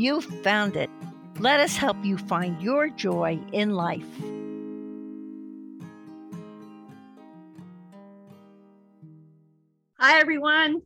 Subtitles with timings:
[0.00, 0.90] you've found it.
[1.38, 4.04] Let us help you find your joy in life.
[9.98, 10.82] Hi, everyone.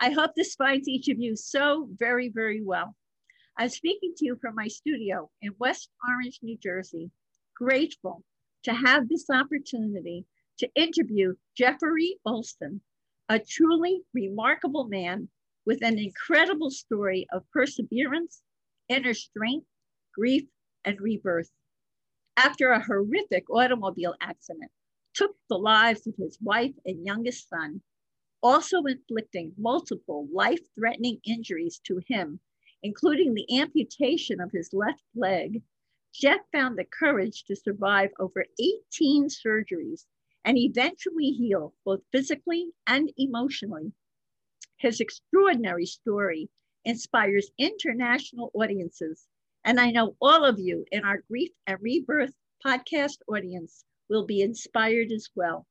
[0.00, 2.94] I hope this finds each of you so very, very well.
[3.58, 7.10] I'm speaking to you from my studio in West Orange, New Jersey,
[7.56, 8.24] grateful
[8.64, 10.26] to have this opportunity
[10.58, 12.80] to interview Jeffrey Olson,
[13.28, 15.28] a truly remarkable man
[15.66, 18.42] with an incredible story of perseverance,
[18.88, 19.66] inner strength,
[20.14, 20.44] grief,
[20.84, 21.50] and rebirth.
[22.36, 24.70] After a horrific automobile accident
[25.14, 27.82] took the lives of his wife and youngest son,
[28.42, 32.40] also inflicting multiple life-threatening injuries to him,
[32.82, 35.62] including the amputation of his left leg,
[36.12, 40.06] Jeff found the courage to survive over 18 surgeries
[40.44, 43.92] and eventually heal both physically and emotionally.
[44.76, 46.50] His extraordinary story
[46.84, 49.26] inspires international audiences,
[49.64, 54.42] and I know all of you in our Grief and Rebirth podcast audience will be
[54.42, 55.66] inspired as well.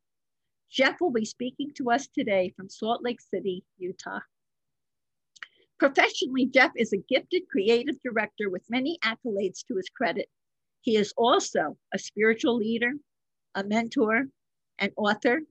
[0.70, 4.22] Jeff will be speaking to us today from Salt Lake City, Utah.
[5.78, 10.30] Professionally, Jeff is a gifted creative director with many accolades to his credit.
[10.81, 12.94] He is also a spiritual leader,
[13.53, 14.30] a mentor,
[14.80, 15.42] an author,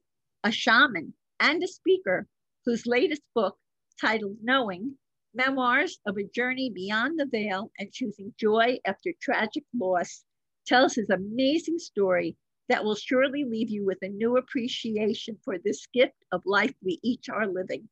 [0.43, 2.27] a shaman, and a speaker
[2.65, 3.57] whose latest book,
[4.01, 4.97] titled Knowing
[5.35, 10.25] Memoirs of a Journey Beyond the Veil and Choosing Joy After Tragic Loss,
[10.67, 12.37] tells his amazing story
[12.69, 17.01] that will surely leave you with a new appreciation for this gift of life we
[17.03, 17.89] each are living.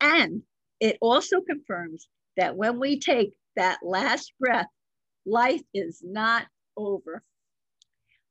[0.00, 0.42] And
[0.80, 4.68] it also confirms that when we take that last breath,
[5.24, 6.46] life is not
[6.76, 7.22] over.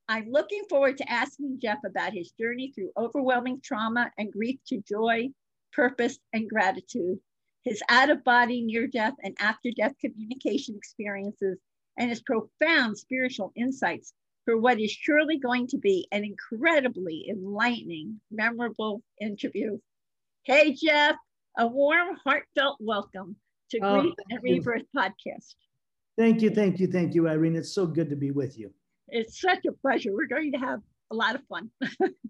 [0.07, 4.81] I'm looking forward to asking Jeff about his journey through overwhelming trauma and grief to
[4.87, 5.29] joy,
[5.73, 7.19] purpose, and gratitude,
[7.65, 11.57] his out of body, near death, and after death communication experiences,
[11.97, 14.13] and his profound spiritual insights
[14.45, 19.79] for what is surely going to be an incredibly enlightening, memorable interview.
[20.43, 21.15] Hey, Jeff,
[21.57, 23.35] a warm, heartfelt welcome
[23.71, 25.55] to oh, Grief and Rebirth podcast.
[26.17, 27.55] Thank you, thank you, thank you, Irene.
[27.55, 28.71] It's so good to be with you.
[29.07, 30.11] It's such a pleasure.
[30.13, 31.71] We're going to have a lot of fun.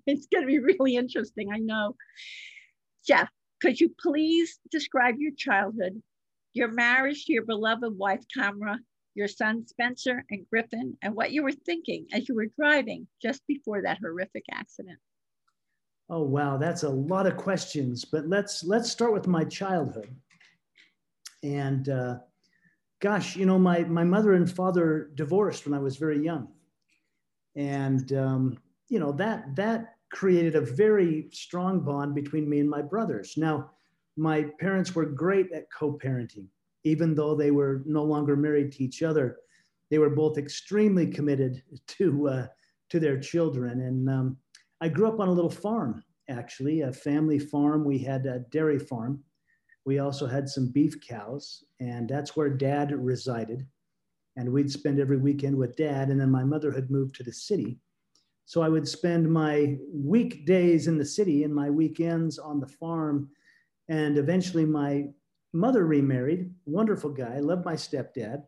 [0.07, 1.95] it's going to be really interesting, I know.
[3.05, 3.29] Jeff,
[3.65, 5.99] could you please describe your childhood,
[6.53, 8.77] your marriage to your beloved wife, Tamara,
[9.15, 13.41] your sons, Spencer and Griffin, and what you were thinking as you were driving just
[13.47, 14.99] before that horrific accident?
[16.11, 20.15] Oh, wow, that's a lot of questions, but let's let's start with my childhood.
[21.41, 22.17] And uh,
[22.99, 26.49] gosh, you know, my, my mother and father divorced when I was very young
[27.55, 28.57] and um,
[28.89, 33.33] you know that that created a very strong bond between me and my brothers.
[33.35, 33.71] Now,
[34.15, 36.47] my parents were great at co-parenting,
[36.85, 39.37] even though they were no longer married to each other.
[39.91, 42.47] They were both extremely committed to uh,
[42.91, 44.37] to their children, and um,
[44.79, 47.83] I grew up on a little farm, actually, a family farm.
[47.83, 49.23] We had a dairy farm.
[49.85, 53.65] We also had some beef cows, and that's where Dad resided
[54.37, 56.09] and we'd spend every weekend with dad.
[56.09, 57.79] And then my mother had moved to the city.
[58.45, 63.29] So I would spend my weekdays in the city and my weekends on the farm.
[63.89, 65.07] And eventually my
[65.51, 68.43] mother remarried, wonderful guy, I loved my stepdad.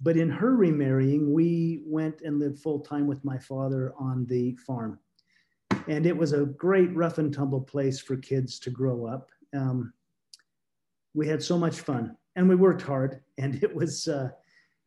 [0.00, 4.56] But in her remarrying, we went and lived full time with my father on the
[4.66, 4.98] farm.
[5.86, 9.30] And it was a great rough and tumble place for kids to grow up.
[9.54, 9.92] Um,
[11.14, 14.30] we had so much fun and we worked hard and it was, uh,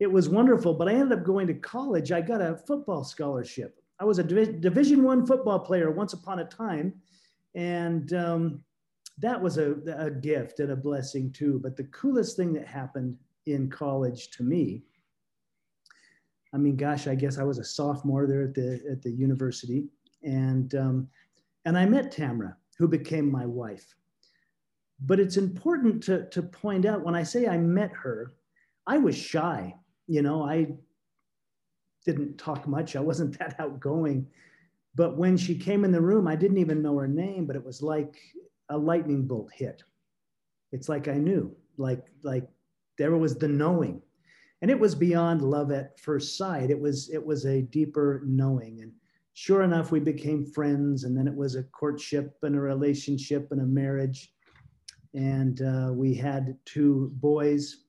[0.00, 0.74] it was wonderful.
[0.74, 2.10] But I ended up going to college.
[2.10, 3.79] I got a football scholarship.
[4.00, 6.94] I was a Division One football player once upon a time,
[7.54, 8.64] and um,
[9.18, 11.60] that was a, a gift and a blessing too.
[11.62, 14.84] But the coolest thing that happened in college to me,
[16.54, 19.84] I mean, gosh, I guess I was a sophomore there at the at the university,
[20.22, 21.08] and um,
[21.66, 23.94] and I met Tamara, who became my wife.
[25.02, 28.32] But it's important to, to point out when I say I met her,
[28.86, 29.74] I was shy
[30.10, 30.66] you know, I
[32.04, 32.96] didn't talk much.
[32.96, 34.26] I wasn't that outgoing.
[34.94, 37.64] But when she came in the room, I didn't even know her name, but it
[37.64, 38.16] was like
[38.68, 39.82] a lightning bolt hit.
[40.72, 42.48] It's like I knew, like, like
[42.98, 44.02] there was the knowing.
[44.62, 46.70] And it was beyond love at first sight.
[46.70, 48.80] It was, it was a deeper knowing.
[48.82, 48.92] And
[49.32, 51.04] sure enough, we became friends.
[51.04, 54.32] And then it was a courtship and a relationship and a marriage.
[55.14, 57.84] And uh, we had two boys.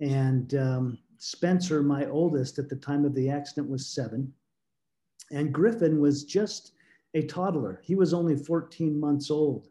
[0.00, 4.32] And um, Spencer, my oldest at the time of the accident, was seven.
[5.30, 6.72] And Griffin was just
[7.14, 7.80] a toddler.
[7.82, 9.68] He was only 14 months old.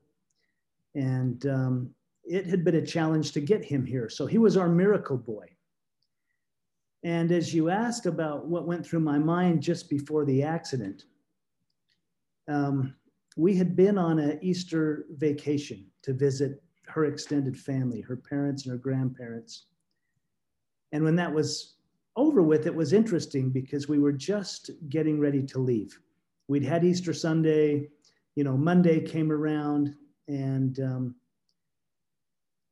[0.95, 1.89] And um,
[2.23, 4.09] it had been a challenge to get him here.
[4.09, 5.47] So he was our miracle boy.
[7.03, 11.03] And as you asked about what went through my mind just before the accident,
[12.47, 12.95] um,
[13.35, 18.71] we had been on an Easter vacation to visit her extended family, her parents and
[18.71, 19.65] her grandparents.
[20.93, 21.73] And when that was
[22.15, 25.99] over with, it was interesting because we were just getting ready to leave.
[26.47, 27.89] We'd had Easter Sunday,
[28.35, 29.95] you know, Monday came around,
[30.27, 31.15] and um,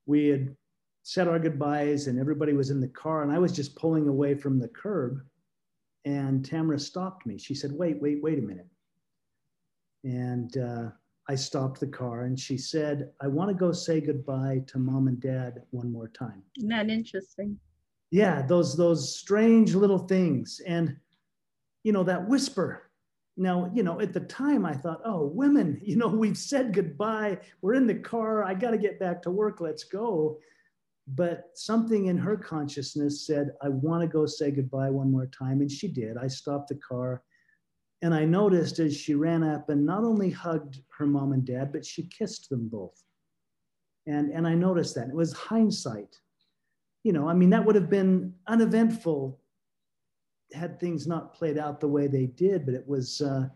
[0.06, 0.56] we had
[1.03, 4.35] said our goodbyes and everybody was in the car and I was just pulling away
[4.35, 5.19] from the curb
[6.06, 7.39] and Tamara stopped me.
[7.39, 8.68] She said, wait, wait, wait a minute.
[10.03, 10.89] And uh,
[11.27, 15.07] I stopped the car and she said, I want to go say goodbye to mom
[15.07, 16.44] and dad one more time.
[16.57, 17.57] Isn't that interesting?
[18.12, 20.62] Yeah, those those strange little things.
[20.68, 20.98] And
[21.84, 22.90] you know, that whisper.
[23.38, 27.40] Now, you know, at the time I thought, oh, women, you know, we've said goodbye.
[27.62, 28.44] We're in the car.
[28.44, 29.62] I got to get back to work.
[29.62, 30.38] Let's go
[31.08, 35.62] but something in her consciousness said, I want to go say goodbye one more time.
[35.62, 36.18] And she did.
[36.18, 37.24] I stopped the car.
[38.02, 41.72] And I noticed as she ran up and not only hugged her mom and dad,
[41.72, 43.04] but she kissed them both.
[44.07, 45.10] And, and I noticed that.
[45.10, 46.16] It was hindsight.
[47.03, 49.39] You know, I mean, that would have been uneventful
[50.53, 53.48] had things not played out the way they did, but it was, uh,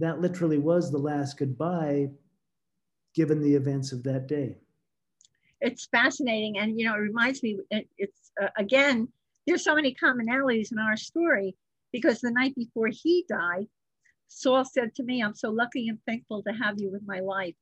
[0.00, 2.10] that literally was the last goodbye
[3.14, 4.56] given the events of that day
[5.60, 6.58] it's fascinating.
[6.58, 9.08] And, you know, it reminds me, it, it's uh, again,
[9.46, 11.56] there's so many commonalities in our story
[11.92, 13.66] because the night before he died,
[14.28, 17.54] Saul said to me, I'm so lucky and thankful to have you in my life,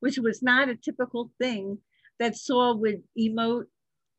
[0.00, 1.78] which was not a typical thing
[2.18, 3.66] that Saul would emote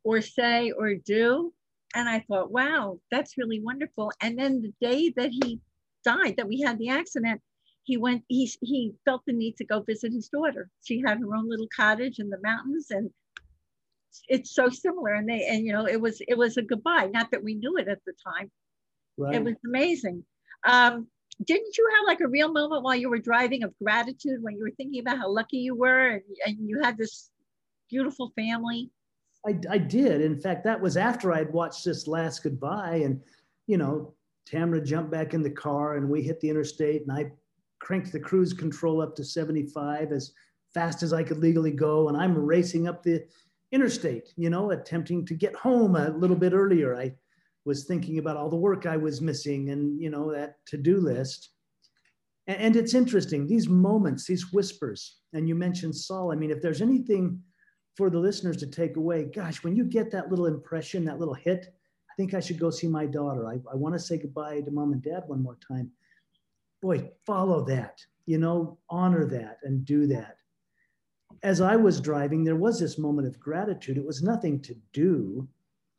[0.06, 1.52] or say or do.
[1.94, 4.12] And I thought, wow, that's really wonderful.
[4.22, 5.60] And then the day that he
[6.06, 7.42] died, that we had the accident,
[7.86, 11.36] he went he he felt the need to go visit his daughter she had her
[11.36, 13.10] own little cottage in the mountains and
[14.28, 17.30] it's so similar and they and you know it was it was a goodbye not
[17.31, 18.52] that we knew it at the time
[19.18, 19.36] right.
[19.36, 20.24] it was amazing
[20.66, 21.07] um
[21.46, 24.63] didn't you have like a real moment while you were driving of gratitude when you
[24.63, 27.30] were thinking about how lucky you were and, and you had this
[27.90, 28.90] beautiful family
[29.47, 33.21] I, I did in fact that was after i'd watched this last goodbye and
[33.68, 34.13] you know
[34.45, 37.31] tamara jumped back in the car and we hit the interstate and i
[37.80, 40.33] cranked the cruise control up to 75 as
[40.74, 42.09] fast as I could legally go.
[42.09, 43.25] And I'm racing up the
[43.71, 46.95] interstate, you know, attempting to get home a little bit earlier.
[46.95, 47.13] I
[47.63, 50.97] was thinking about all the work I was missing and, you know, that to do
[50.97, 51.50] list.
[52.47, 56.31] And, and it's interesting, these moments, these whispers, and you mentioned Saul.
[56.31, 57.39] I mean, if there's anything
[57.95, 61.33] for the listeners to take away, gosh, when you get that little impression, that little
[61.33, 61.74] hit,
[62.09, 63.47] I think I should go see my daughter.
[63.47, 65.92] I, I want to say goodbye to mom and dad one more time
[66.86, 70.38] boy, follow that, you know, honor that and do that.
[71.42, 73.97] As I was driving, there was this moment of gratitude.
[73.97, 75.47] It was nothing to do.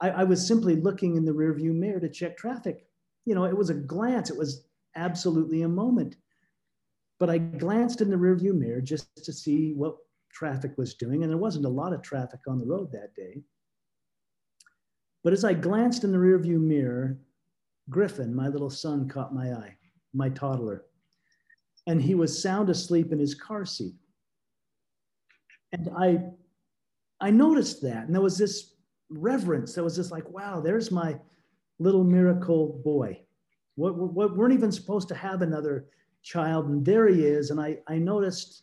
[0.00, 2.86] I, I was simply looking in the rearview mirror to check traffic.
[3.24, 6.14] You know, it was a glance, it was absolutely a moment.
[7.18, 9.96] But I glanced in the rearview mirror just to see what
[10.36, 13.42] traffic was doing, and there wasn't a lot of traffic on the road that day.
[15.24, 17.18] But as I glanced in the rearview mirror,
[17.88, 19.76] Griffin, my little son, caught my eye
[20.16, 20.84] my toddler.
[21.86, 23.94] And he was sound asleep in his car seat.
[25.72, 26.20] And I,
[27.20, 28.06] I noticed that.
[28.06, 28.74] And there was this
[29.10, 29.74] reverence.
[29.74, 31.16] There was this like, wow, there's my
[31.78, 33.20] little miracle boy.
[33.76, 35.86] What, what, weren't even supposed to have another
[36.22, 36.68] child.
[36.68, 37.50] And there he is.
[37.50, 38.62] And I, I noticed,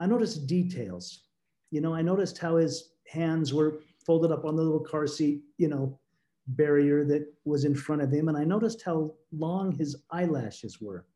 [0.00, 1.24] I noticed details.
[1.70, 5.42] You know, I noticed how his hands were folded up on the little car seat,
[5.58, 5.98] you know,
[6.46, 8.28] barrier that was in front of him.
[8.28, 11.06] And I noticed how long his eyelashes were.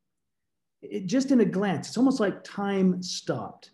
[0.81, 3.73] It, just in a glance, it's almost like time stopped.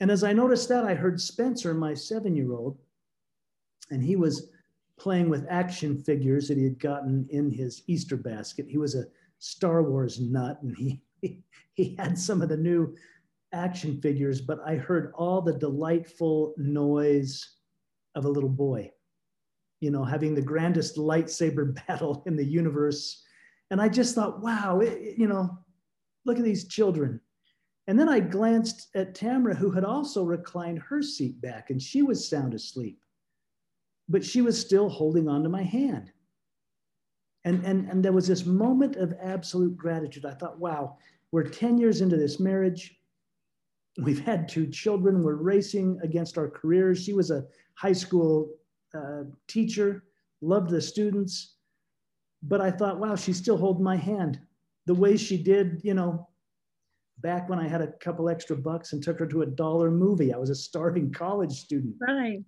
[0.00, 2.78] And as I noticed that, I heard Spencer, my seven year old,
[3.90, 4.50] and he was
[4.98, 8.66] playing with action figures that he had gotten in his Easter basket.
[8.68, 9.06] He was a
[9.38, 11.02] Star Wars nut and he,
[11.74, 12.94] he had some of the new
[13.54, 17.56] action figures, but I heard all the delightful noise
[18.14, 18.90] of a little boy
[19.84, 23.22] you know, having the grandest lightsaber battle in the universe.
[23.70, 25.58] And I just thought, wow, it, you know,
[26.24, 27.20] look at these children.
[27.86, 32.00] And then I glanced at Tamara, who had also reclined her seat back, and she
[32.00, 32.98] was sound asleep.
[34.08, 36.10] but she was still holding on to my hand.
[37.44, 40.24] And, and, and there was this moment of absolute gratitude.
[40.24, 40.96] I thought, wow,
[41.30, 42.98] we're 10 years into this marriage.
[43.98, 45.22] We've had two children.
[45.22, 47.02] We're racing against our careers.
[47.02, 48.50] She was a high school
[48.94, 50.04] uh, teacher,
[50.40, 51.56] loved the students.
[52.42, 54.40] But I thought, wow, she's still holding my hand
[54.86, 56.28] the way she did, you know,
[57.18, 60.34] back when I had a couple extra bucks and took her to a dollar movie.
[60.34, 61.94] I was a starving college student.
[62.00, 62.44] Right.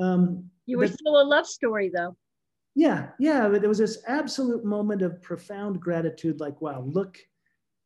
[0.00, 2.16] Um, you were but, still a love story, though.
[2.74, 3.48] Yeah, yeah.
[3.48, 6.40] But there was this absolute moment of profound gratitude.
[6.40, 7.18] Like, wow, look,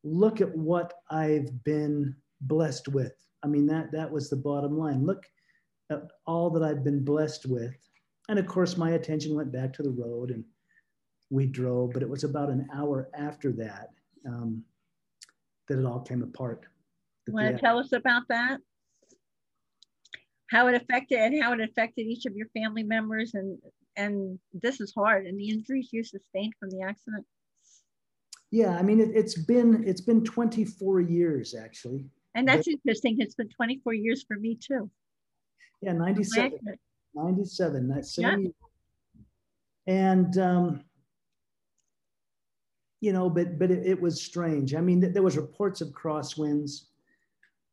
[0.05, 3.13] look at what I've been blessed with.
[3.43, 5.05] I mean, that that was the bottom line.
[5.05, 5.25] Look
[5.91, 7.75] at all that I've been blessed with.
[8.29, 10.45] And of course, my attention went back to the road, and
[11.31, 11.93] we drove.
[11.93, 13.89] But it was about an hour after that
[14.27, 14.63] um,
[15.69, 16.67] that it all came apart.
[17.29, 18.59] Want to tell us about that?
[20.51, 23.59] How it affected and how it affected each of your family members, and
[23.97, 25.27] and this is hard.
[25.27, 27.25] And the injuries you sustained from the accident.
[28.51, 32.07] Yeah, I mean it, has been it's been 24 years actually.
[32.35, 33.17] And that's interesting.
[33.19, 34.91] It's been 24 years for me too.
[35.83, 36.59] Yeah, 97.
[37.15, 38.53] 97, that same year.
[39.87, 40.85] And um,
[43.01, 44.75] you know, but but it, it was strange.
[44.75, 46.83] I mean, there was reports of crosswinds.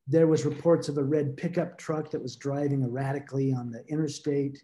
[0.08, 4.64] There was reports of a red pickup truck that was driving erratically on the interstate.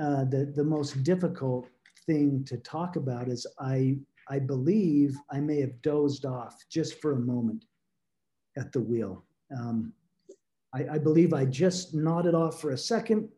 [0.00, 1.66] Uh, the the most difficult
[2.06, 3.96] thing to talk about is I
[4.28, 7.64] I believe I may have dozed off just for a moment
[8.56, 9.24] at the wheel.
[9.56, 9.92] Um,
[10.74, 13.28] I, I believe I just nodded off for a second,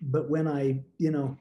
[0.00, 1.36] but when I you know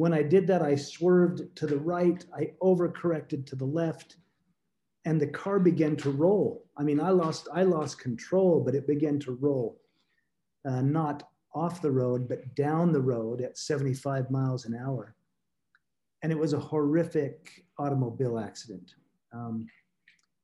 [0.00, 4.16] when I did that, I swerved to the right, I overcorrected to the left,
[5.04, 6.64] and the car began to roll.
[6.78, 9.78] I mean, I lost, I lost control, but it began to roll,
[10.66, 15.14] uh, not off the road, but down the road at 75 miles an hour.
[16.22, 18.94] And it was a horrific automobile accident.
[19.34, 19.66] Um,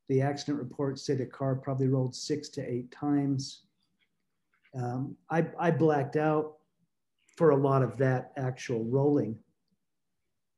[0.09, 3.63] the accident reports say the car probably rolled six to eight times.
[4.75, 6.57] Um, I, I blacked out
[7.37, 9.39] for a lot of that actual rolling.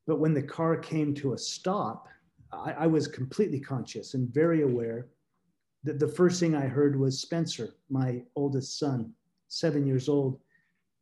[0.06, 2.08] But when the car came to a stop,
[2.52, 5.08] I, I was completely conscious and very aware
[5.84, 9.12] that the first thing I heard was Spencer, my oldest son,
[9.48, 10.40] seven years old,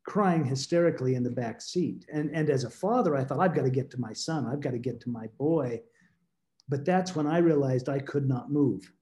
[0.04, 2.06] crying hysterically in the back seat.
[2.12, 4.60] And, and as a father, I thought, I've got to get to my son, I've
[4.60, 5.80] got to get to my boy.
[6.68, 8.92] But that's when I realized I could not move.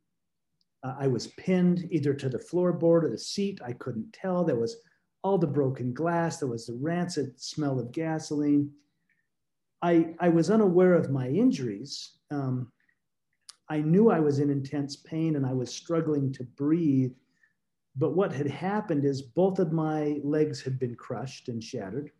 [0.83, 3.61] Uh, I was pinned either to the floorboard or the seat.
[3.64, 4.44] I couldn't tell.
[4.44, 4.76] There was
[5.23, 8.71] all the broken glass, there was the rancid smell of gasoline.
[9.80, 12.18] I, I was unaware of my injuries.
[12.30, 12.71] Um,
[13.71, 17.12] I knew I was in intense pain and I was struggling to breathe.
[17.97, 22.11] But what had happened is both of my legs had been crushed and shattered.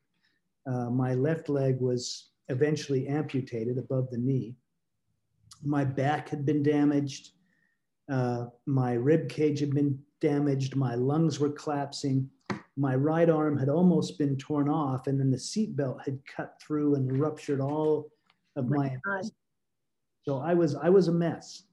[0.67, 4.57] Uh, my left leg was eventually amputated above the knee.
[5.65, 7.31] My back had been damaged.
[8.11, 10.77] Uh, my rib cage had been damaged.
[10.77, 12.31] My lungs were collapsing
[12.77, 16.97] my right arm had almost been torn off, and then the seatbelt had cut through
[16.97, 18.11] and ruptured all
[18.57, 18.97] of my.
[19.07, 19.21] my
[20.27, 21.65] so I was I was a mess.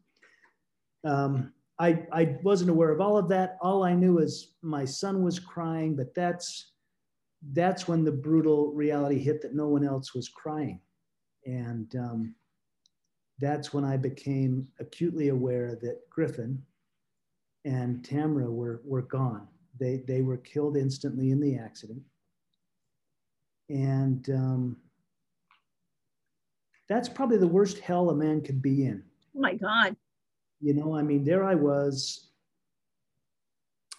[1.03, 3.57] Um, I I wasn't aware of all of that.
[3.61, 6.73] All I knew is my son was crying, but that's
[7.53, 10.79] that's when the brutal reality hit that no one else was crying,
[11.45, 12.35] and um,
[13.41, 16.61] that's when I became acutely aware that Griffin
[17.65, 19.47] and Tamara were were gone
[19.81, 22.01] they, they were killed instantly in the accident.
[23.69, 24.77] And um,
[26.87, 29.03] that's probably the worst hell a man could be in.
[29.35, 29.95] Oh my God.
[30.59, 32.29] You know, I mean, there I was,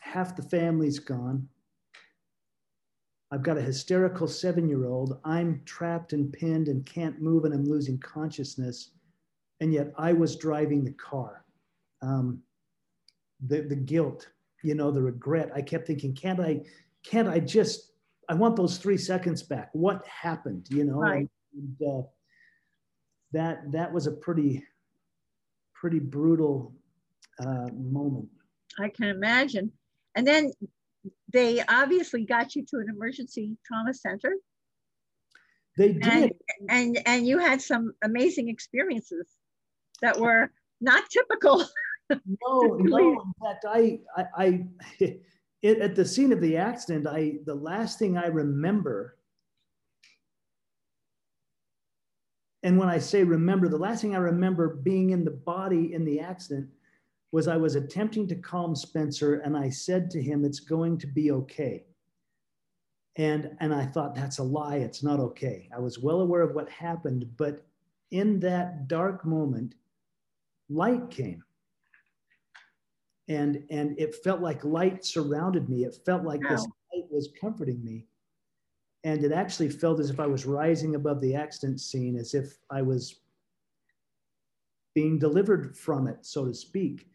[0.00, 1.48] half the family's gone.
[3.32, 5.18] I've got a hysterical seven year old.
[5.24, 8.90] I'm trapped and pinned and can't move and I'm losing consciousness.
[9.62, 11.44] And yet I was driving the car.
[12.02, 12.40] Um,
[13.46, 14.28] the, the guilt,
[14.64, 15.52] you know, the regret.
[15.54, 16.62] I kept thinking, can't I,
[17.04, 17.92] can't I just,
[18.28, 19.70] I want those three seconds back.
[19.72, 20.96] What happened, you know?
[20.96, 21.30] Right.
[21.54, 22.02] And, uh,
[23.32, 24.64] that, that was a pretty,
[25.74, 26.74] pretty brutal
[27.38, 28.30] uh, moment.
[28.80, 29.70] I can imagine.
[30.16, 30.50] And then
[31.32, 34.34] they obviously got you to an emergency trauma center.
[35.78, 36.04] They did.
[36.04, 36.32] And,
[36.68, 39.28] and, and you had some amazing experiences
[40.02, 41.64] that were not typical
[42.10, 42.98] no, no.
[42.98, 44.64] In fact, I, I, I
[45.62, 49.16] it, at the scene of the accident, I the last thing I remember,
[52.62, 56.04] and when I say remember, the last thing I remember being in the body in
[56.04, 56.68] the accident
[57.30, 61.06] was I was attempting to calm Spencer, and I said to him, "It's going to
[61.06, 61.84] be okay."
[63.16, 64.76] And, and I thought, that's a lie.
[64.76, 65.68] It's not okay.
[65.76, 67.62] I was well aware of what happened, but
[68.10, 69.74] in that dark moment,
[70.72, 71.42] light came.
[73.28, 75.84] And, and it felt like light surrounded me.
[75.84, 76.50] It felt like wow.
[76.50, 78.06] this light was comforting me.
[79.04, 82.58] And it actually felt as if I was rising above the accident scene, as if
[82.70, 83.20] I was
[84.94, 87.08] being delivered from it, so to speak.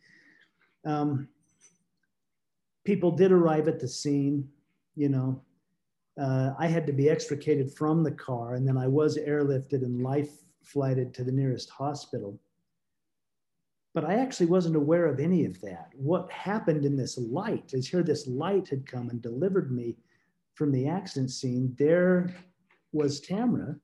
[0.85, 1.27] Um,
[2.83, 4.49] people did arrive at the scene,
[4.95, 5.41] you know.
[6.19, 10.01] Uh, I had to be extricated from the car, and then I was airlifted and
[10.01, 10.31] life
[10.63, 12.39] flighted to the nearest hospital.
[13.97, 15.89] But I actually wasn't aware of any of that.
[15.95, 19.97] What happened in this light is here this light had come and delivered me
[20.53, 21.75] from the accident scene.
[21.79, 22.29] There
[22.91, 23.79] was Tamra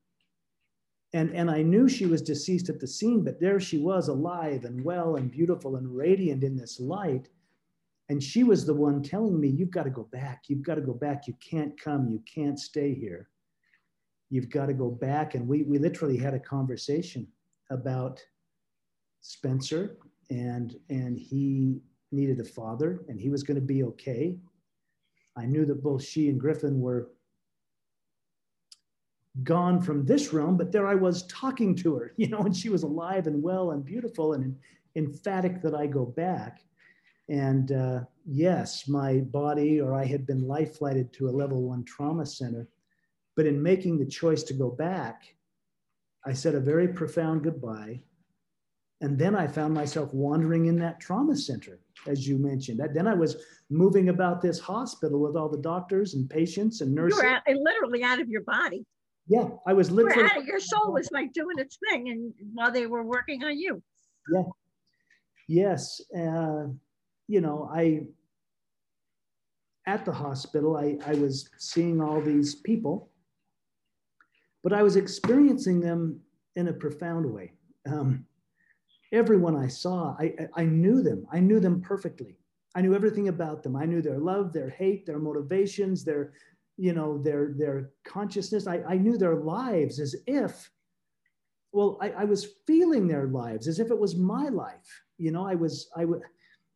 [1.13, 4.65] and and i knew she was deceased at the scene but there she was alive
[4.65, 7.29] and well and beautiful and radiant in this light.
[8.10, 10.43] And she was the one telling me you've got to go back.
[10.48, 11.25] You've got to go back.
[11.25, 12.08] You can't come.
[12.08, 13.29] You can't stay here.
[14.29, 15.34] You've got to go back.
[15.34, 17.27] And we we literally had a conversation
[17.72, 18.24] about
[19.23, 19.97] spencer
[20.29, 24.37] and and he needed a father and he was going to be okay
[25.35, 27.09] i knew that both she and griffin were
[29.41, 32.69] gone from this realm, but there I was talking to her, you know, and she
[32.69, 34.55] was alive and well and beautiful and
[34.95, 36.61] emphatic that I go back.
[37.29, 41.83] And uh, yes, my body or I had been life flighted to a level one
[41.85, 42.67] trauma center.
[43.35, 45.23] But in making the choice to go back,
[46.25, 48.01] I said a very profound goodbye.
[49.03, 52.79] And then I found myself wandering in that trauma center, as you mentioned.
[52.93, 53.36] Then I was
[53.69, 57.19] moving about this hospital with all the doctors and patients and nurses.
[57.19, 58.86] You were out, literally out of your body.
[59.27, 60.24] Yeah, I was literally.
[60.24, 63.57] Out of, your soul was like doing its thing, and while they were working on
[63.57, 63.83] you.
[64.33, 64.43] Yeah.
[65.50, 66.67] Yes, uh,
[67.27, 68.03] you know, I
[69.86, 73.12] at the hospital, I, I was seeing all these people,
[74.63, 76.21] but I was experiencing them
[76.56, 77.51] in a profound way.
[77.86, 78.25] Um,
[79.13, 81.26] everyone I saw, I, I knew them.
[81.32, 82.38] I knew them perfectly.
[82.76, 83.76] I knew everything about them.
[83.76, 86.34] I knew their love, their hate, their motivations, their
[86.78, 90.71] you know their their consciousness I, I knew their lives as if
[91.71, 95.45] well I, I was feeling their lives as if it was my life you know
[95.45, 96.21] i was i would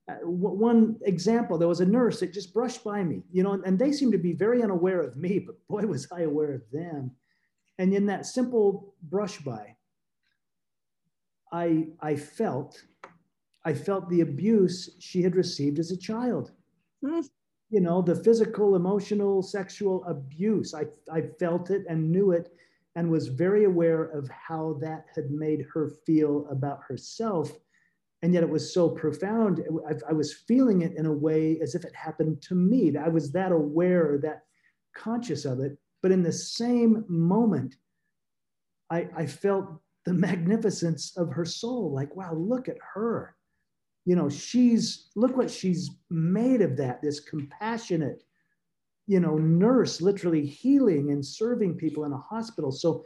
[0.09, 3.79] uh, one example there was a nurse that just brushed by me you know and
[3.79, 7.11] they seemed to be very unaware of me but boy was i aware of them
[7.79, 9.75] and in that simple brush by
[11.51, 12.83] i i felt
[13.65, 16.51] i felt the abuse she had received as a child
[17.03, 17.23] mm
[17.69, 20.73] you know, the physical, emotional, sexual abuse.
[20.73, 22.49] I, I felt it and knew it
[22.95, 27.51] and was very aware of how that had made her feel about herself.
[28.21, 29.61] And yet it was so profound.
[29.87, 32.95] I, I was feeling it in a way as if it happened to me.
[32.97, 34.43] I was that aware, that
[34.95, 35.77] conscious of it.
[36.01, 37.75] But in the same moment,
[38.89, 41.91] I, I felt the magnificence of her soul.
[41.93, 43.35] Like, wow, look at her.
[44.05, 48.23] You know she's look what she's made of that this compassionate
[49.05, 52.71] you know nurse literally healing and serving people in a hospital.
[52.71, 53.03] So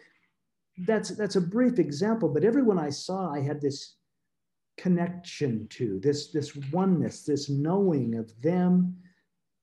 [0.86, 3.98] that's that's a brief example but everyone i saw i had this
[4.78, 8.96] connection to this this oneness this knowing of them.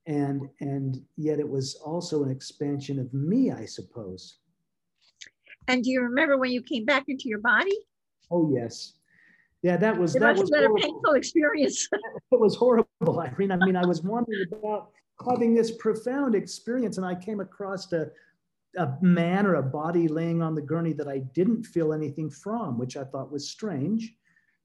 [0.07, 4.39] And and yet it was also an expansion of me i suppose
[5.69, 7.77] and do you remember when you came back into your body
[8.31, 8.95] oh yes
[9.63, 11.89] yeah, that was it that was a painful experience.
[12.33, 13.51] it was horrible, Irene.
[13.51, 14.91] I mean, I was wondering about
[15.29, 18.09] having this profound experience, and I came across a,
[18.77, 22.79] a man or a body laying on the gurney that I didn't feel anything from,
[22.79, 24.15] which I thought was strange.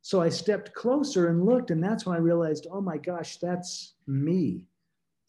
[0.04, 3.96] So I stepped closer and looked, and that's when I realized, oh my gosh, that's
[4.06, 4.68] me.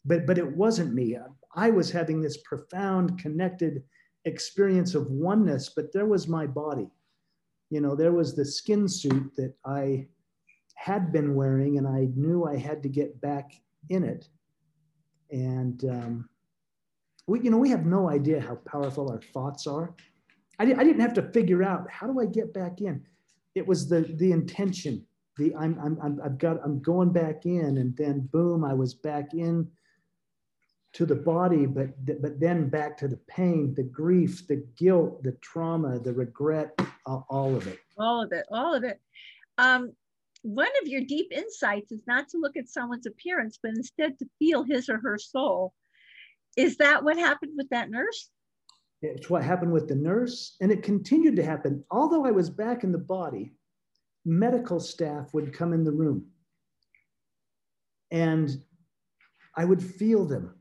[0.05, 1.17] But but it wasn't me.
[1.55, 3.81] I was having this profound connected
[4.25, 6.89] experience of oneness, but there was my body
[7.69, 10.07] you know, there was the skin suit that I
[10.75, 13.51] had been wearing, and I knew I had to get back
[13.89, 14.27] in it.
[15.31, 16.29] And um,
[17.27, 19.95] we, you know, we have no idea how powerful our thoughts are.
[20.59, 23.03] I, I didn't have to figure out how do I get back in.
[23.55, 25.05] It was the the intention.
[25.37, 28.93] The I'm I'm, I'm I've got I'm going back in, and then boom, I was
[28.93, 29.67] back in
[30.95, 31.89] to the body, but
[32.21, 37.53] but then back to the pain, the grief, the guilt, the trauma, the regret, all
[37.53, 37.79] of it.
[37.97, 39.01] All of it, all of it.
[39.57, 39.91] Um,
[40.43, 44.29] one of your deep insights is not to look at someone's appearance, but instead to
[44.39, 45.73] feel his or her soul.
[46.55, 48.29] Is that what happened with that nurse?
[49.01, 51.83] It's what happened with the nurse, and it continued to happen.
[51.91, 53.51] Although I was back in the body,
[54.23, 56.27] medical staff would come in the room,
[58.11, 58.49] and
[59.57, 60.55] I would feel them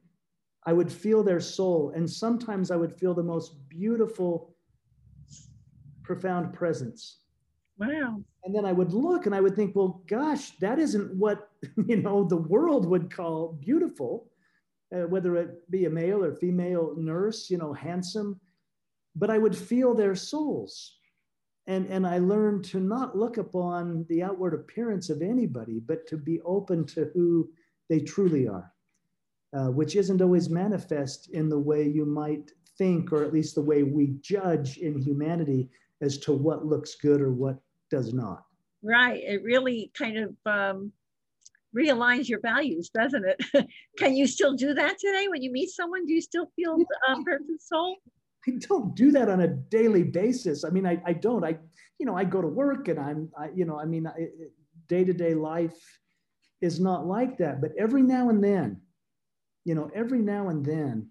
[0.66, 1.92] I would feel their soul.
[1.94, 4.54] And sometimes I would feel the most beautiful,
[6.02, 7.18] profound presence.
[7.78, 8.22] Wow.
[8.44, 11.50] And then I would look and I would think, well, gosh, that isn't what,
[11.86, 14.30] you know, the world would call beautiful,
[14.94, 18.40] uh, whether it be a male or female nurse, you know, handsome.
[19.16, 20.98] But I would feel their souls.
[21.66, 26.18] And, and I learned to not look upon the outward appearance of anybody, but to
[26.18, 27.50] be open to who
[27.88, 28.73] they truly are,
[29.54, 33.62] uh, which isn't always manifest in the way you might think, or at least the
[33.62, 37.56] way we judge in humanity as to what looks good or what
[37.90, 38.44] does not.
[38.82, 39.22] Right.
[39.22, 40.92] It really kind of um,
[41.74, 43.66] realigns your values, doesn't it?
[43.98, 46.04] Can you still do that today when you meet someone?
[46.04, 47.96] Do you still feel the um, person's soul?
[48.46, 50.64] I don't do that on a daily basis.
[50.64, 51.44] I mean, I, I don't.
[51.44, 51.56] I,
[51.98, 54.06] you know, I go to work and I'm, I, you know, I mean,
[54.88, 55.80] day to day life
[56.60, 57.60] is not like that.
[57.60, 58.80] But every now and then,
[59.64, 61.08] you know, every now and then,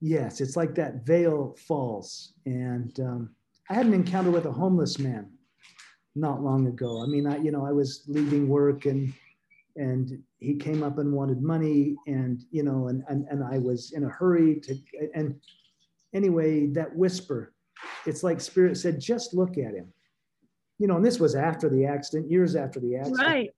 [0.00, 2.34] yes, it's like that veil falls.
[2.46, 3.30] And um,
[3.68, 5.30] I had an encounter with a homeless man
[6.14, 7.02] not long ago.
[7.02, 9.12] I mean, I, you know, I was leaving work and
[9.76, 13.92] and he came up and wanted money and you know and and, and I was
[13.92, 14.76] in a hurry to
[15.14, 15.40] and
[16.14, 17.52] anyway that whisper
[18.04, 19.92] it's like spirit said just look at him
[20.78, 23.50] you know and this was after the accident years after the accident right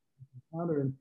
[0.52, 0.94] and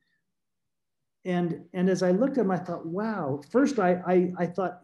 [1.26, 4.82] and and as I looked at him I thought wow first I I, I thought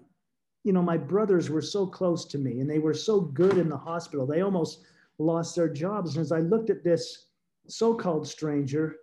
[0.63, 3.69] you know my brothers were so close to me and they were so good in
[3.69, 4.83] the hospital they almost
[5.19, 6.15] lost their jobs.
[6.15, 7.27] And as I looked at this
[7.67, 8.95] so called stranger,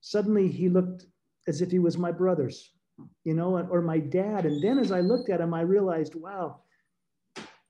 [0.00, 1.06] suddenly he looked
[1.48, 2.72] as if he was my brother's,
[3.24, 4.46] you know, or my dad.
[4.46, 6.60] And then as I looked at him, I realized, wow,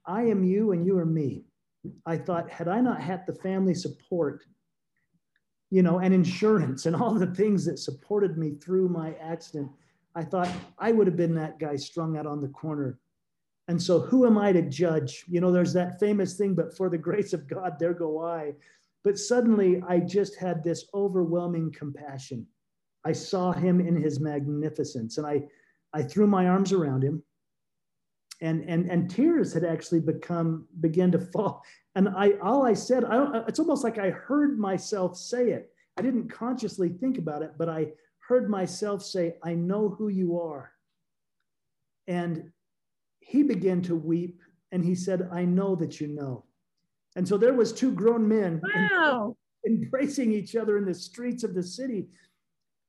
[0.07, 1.45] I am you and you are me.
[2.05, 4.45] I thought, had I not had the family support,
[5.71, 9.71] you know, and insurance and all the things that supported me through my accident,
[10.15, 10.49] I thought
[10.79, 12.99] I would have been that guy strung out on the corner
[13.69, 15.25] and so, who am I to judge?
[15.29, 18.55] You know, there's that famous thing, but for the grace of God, there go I.
[19.03, 22.47] But suddenly, I just had this overwhelming compassion.
[23.05, 25.43] I saw him in his magnificence, and I,
[25.93, 27.23] I threw my arms around him.
[28.43, 33.03] And, and, and tears had actually become began to fall and i all i said
[33.03, 37.53] I it's almost like i heard myself say it i didn't consciously think about it
[37.57, 40.71] but i heard myself say i know who you are
[42.07, 42.51] and
[43.21, 44.41] he began to weep
[44.73, 46.45] and he said, I know that you know.
[47.17, 49.37] And so there was two grown men wow.
[49.67, 52.09] embracing each other in the streets of the city.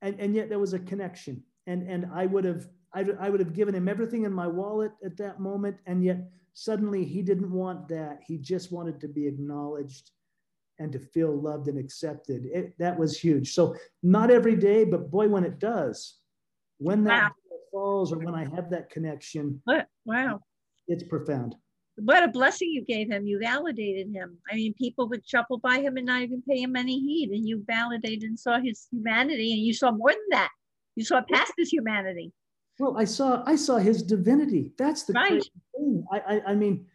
[0.01, 1.43] And, and yet there was a connection.
[1.65, 4.91] And, and I would have I, I would have given him everything in my wallet
[5.03, 5.77] at that moment.
[5.85, 8.21] And yet suddenly he didn't want that.
[8.25, 10.11] He just wanted to be acknowledged
[10.79, 12.45] and to feel loved and accepted.
[12.45, 13.53] It, that was huge.
[13.53, 16.17] So not every day, but boy, when it does,
[16.77, 17.29] when that wow
[17.71, 19.61] falls or when I have that connection.
[19.65, 19.87] What?
[20.05, 20.41] Wow.
[20.87, 21.55] It's profound.
[21.97, 23.25] What a blessing you gave him.
[23.25, 24.37] You validated him.
[24.51, 27.29] I mean, people would shuffle by him and not even pay him any heed.
[27.31, 29.53] And you validated and saw his humanity.
[29.53, 30.49] And you saw more than that.
[30.95, 32.31] You saw past his humanity.
[32.79, 34.73] Well, I saw I saw his divinity.
[34.77, 35.43] That's the right.
[35.75, 36.05] thing.
[36.11, 36.85] I, I, I mean,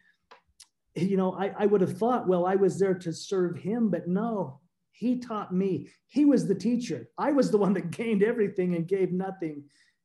[0.95, 4.07] you know, I, I would have thought, well, I was there to serve him, but
[4.07, 4.59] no,
[4.91, 5.89] he taught me.
[6.07, 7.09] He was the teacher.
[7.17, 9.63] I was the one that gained everything and gave nothing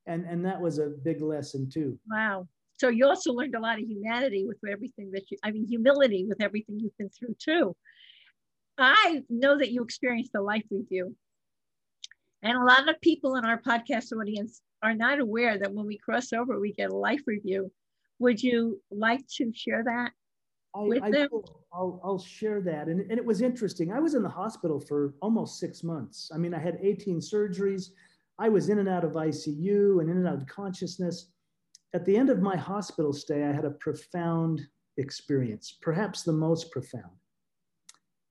[0.08, 3.78] and and that was a big lesson too wow so you also learned a lot
[3.78, 7.76] of humanity with everything that you i mean humility with everything you've been through too
[8.78, 11.14] i know that you experienced the life review
[12.42, 15.98] and a lot of people in our podcast audience are not aware that when we
[15.98, 17.70] cross over we get a life review
[18.18, 20.12] would you like to share that
[20.74, 21.28] I, with I them?
[21.72, 22.88] I'll, I'll share that.
[22.88, 23.92] And, and it was interesting.
[23.92, 26.30] I was in the hospital for almost six months.
[26.32, 27.90] I mean, I had 18 surgeries.
[28.38, 31.30] I was in and out of ICU and in and out of consciousness.
[31.94, 34.60] At the end of my hospital stay, I had a profound
[34.98, 37.16] experience, perhaps the most profound.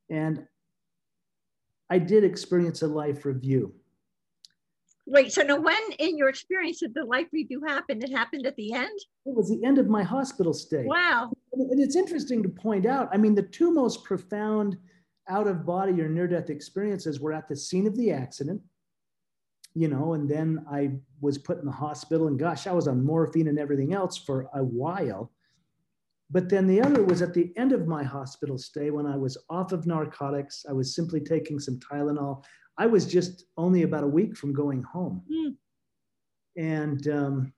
[0.10, 0.46] And
[1.90, 3.74] I did experience a life review.
[5.08, 8.04] Wait, so now when in your experience did the life review happen?
[8.04, 9.00] It happened at the end?
[9.26, 10.84] It was the end of my hospital stay.
[10.86, 11.32] Wow.
[11.54, 14.78] And it's interesting to point out, I mean, the two most profound
[15.30, 18.62] out of body or near death experiences were at the scene of the accident
[19.78, 20.90] you know, and then I
[21.22, 24.50] was put in the hospital and gosh, I was on morphine and everything else for
[24.56, 25.32] a while.
[26.32, 29.38] But then the other was at the end of my hospital stay when I was
[29.52, 30.66] off of narcotics.
[30.68, 32.44] I was simply taking some Tylenol.
[32.78, 35.24] I was just only about a week from going home.
[35.32, 35.56] Mm.
[36.58, 37.54] And um,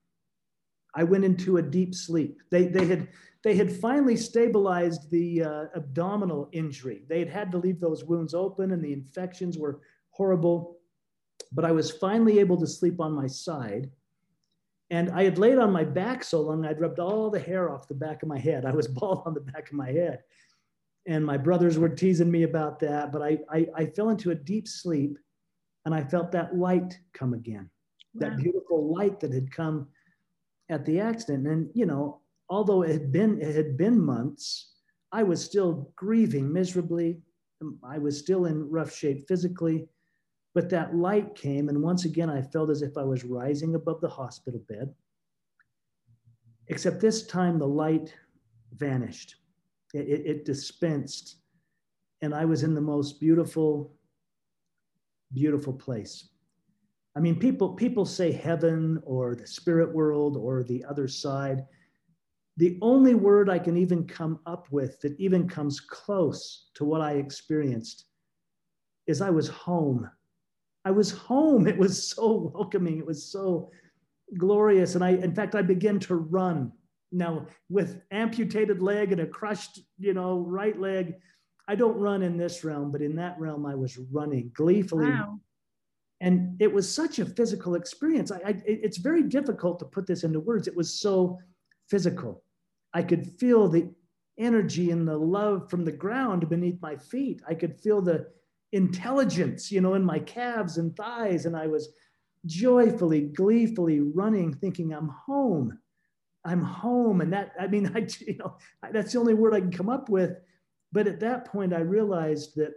[0.96, 2.42] I went into a deep sleep.
[2.52, 3.08] They, they, had,
[3.44, 7.04] they had finally stabilized the uh, abdominal injury.
[7.08, 10.80] They had had to leave those wounds open, and the infections were horrible
[11.52, 13.90] but I was finally able to sleep on my side.
[14.92, 17.88] And I had laid on my back so long, I'd rubbed all the hair off
[17.88, 18.66] the back of my head.
[18.66, 20.24] I was bald on the back of my head.
[21.10, 24.36] And my brothers were teasing me about that, but I, I, I fell into a
[24.36, 25.18] deep sleep
[25.86, 27.68] and I felt that light come again,
[28.14, 28.30] wow.
[28.30, 29.88] that beautiful light that had come
[30.70, 31.48] at the accident.
[31.48, 34.76] And, you know, although it had been, it had been months,
[35.12, 37.24] I was still grieving miserably.
[37.60, 39.88] Um, I was still in rough shape physically.
[40.54, 44.00] But that light came, and once again, I felt as if I was rising above
[44.00, 44.94] the hospital bed.
[46.68, 48.14] Except this time, the light
[48.76, 49.38] vanished,
[49.94, 51.38] it, it, dispensed,
[52.22, 53.94] and I was in the most beautiful,
[55.34, 56.30] beautiful place.
[57.16, 61.66] I mean, people, people say heaven or the spirit world or the other side.
[62.58, 67.02] The only word I can even come up with that even comes close to what
[67.02, 68.06] I experienced
[69.08, 70.10] is I was home.
[70.86, 71.68] I was home.
[71.68, 73.00] It was so welcoming.
[73.00, 73.72] It was so
[74.38, 74.96] glorious.
[74.96, 76.72] And I, in fact, I began to run.
[77.12, 81.16] Now, with amputated leg and a crushed, you know, right leg,
[81.68, 85.10] I don't run in this realm, but in that realm, I was running gleefully.
[85.10, 85.40] Wow.
[86.22, 88.32] And it was such a physical experience.
[88.32, 90.68] I, I, it's very difficult to put this into words.
[90.68, 91.40] It was so
[91.90, 92.44] physical.
[92.94, 93.94] I could feel the
[94.38, 97.42] energy and the love from the ground beneath my feet.
[97.48, 98.28] I could feel the
[98.72, 101.46] intelligence, you know, in my calves and thighs.
[101.46, 101.90] And I was
[102.46, 105.78] joyfully, gleefully running, thinking, I'm home.
[106.46, 107.22] I'm home.
[107.22, 108.58] And that, I mean, I, you know,
[108.92, 110.38] that's the only word I can come up with.
[110.92, 112.74] But at that point, I realized that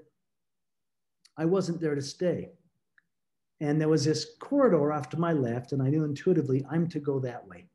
[1.37, 2.51] I wasn't there to stay.
[3.61, 6.99] And there was this corridor off to my left, and I knew intuitively I'm to
[6.99, 7.69] go that way.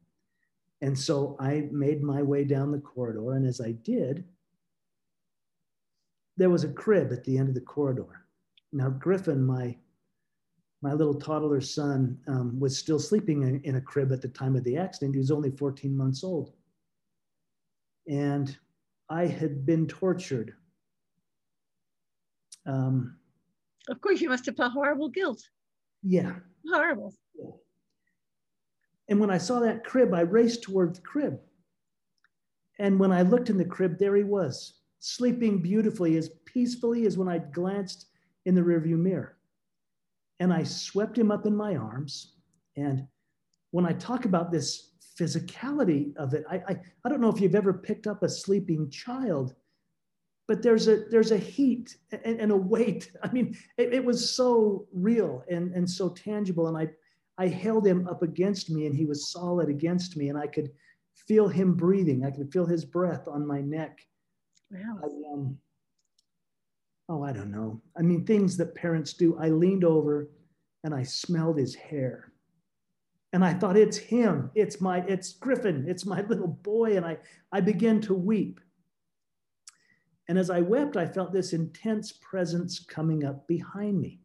[0.81, 3.33] And so I made my way down the corridor.
[3.33, 4.25] And as I did,
[6.35, 8.25] there was a crib at the end of the corridor.
[8.71, 9.75] Now, Griffin, my,
[10.81, 14.55] my little toddler son, um, was still sleeping in, in a crib at the time
[14.55, 15.15] of the accident.
[15.15, 16.53] He was only 14 months old.
[18.07, 18.55] And
[19.09, 20.53] I had been tortured.
[22.65, 23.17] Um,
[23.89, 25.41] of course, you must have felt horrible guilt.
[26.03, 26.35] Yeah.
[26.71, 27.13] Horrible.
[29.09, 31.39] And when I saw that crib, I raced toward the crib.
[32.79, 37.17] And when I looked in the crib, there he was, sleeping beautifully, as peacefully as
[37.17, 38.07] when I glanced
[38.45, 39.36] in the rearview mirror.
[40.39, 42.33] And I swept him up in my arms.
[42.75, 43.07] And
[43.71, 47.55] when I talk about this physicality of it, I, I, I don't know if you've
[47.55, 49.55] ever picked up a sleeping child,
[50.47, 53.11] but there's a there's a heat and, and a weight.
[53.23, 56.67] I mean, it, it was so real and, and so tangible.
[56.67, 56.87] And I
[57.37, 60.71] I held him up against me and he was solid against me, and I could
[61.27, 62.25] feel him breathing.
[62.25, 63.99] I could feel his breath on my neck.
[64.71, 64.99] Wow.
[65.03, 65.57] I, um,
[67.09, 67.81] oh, I don't know.
[67.97, 69.37] I mean, things that parents do.
[69.39, 70.29] I leaned over
[70.83, 72.31] and I smelled his hair.
[73.33, 74.51] And I thought, it's him.
[74.55, 75.85] It's my, it's Griffin.
[75.87, 76.97] It's my little boy.
[76.97, 77.17] And I,
[77.51, 78.59] I began to weep.
[80.29, 84.19] And as I wept, I felt this intense presence coming up behind me.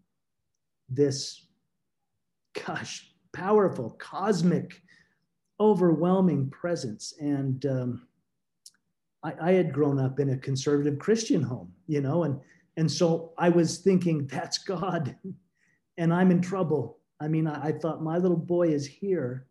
[0.89, 1.47] This,
[2.67, 4.83] gosh, powerful, cosmic,
[5.61, 7.15] overwhelming presence.
[7.21, 8.07] And um,
[9.23, 12.41] I, I had grown up in a conservative Christian home, you know, and
[12.77, 15.17] and so I was thinking, that's God,
[15.99, 16.99] and I'm in trouble.
[17.21, 19.47] I mean, I, I thought my little boy is here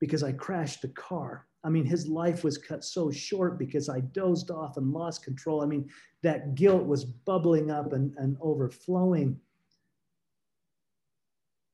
[0.00, 1.46] because I crashed the car.
[1.64, 5.62] I mean, his life was cut so short because I dozed off and lost control.
[5.62, 5.88] I mean,
[6.22, 9.38] that guilt was bubbling up and, and overflowing.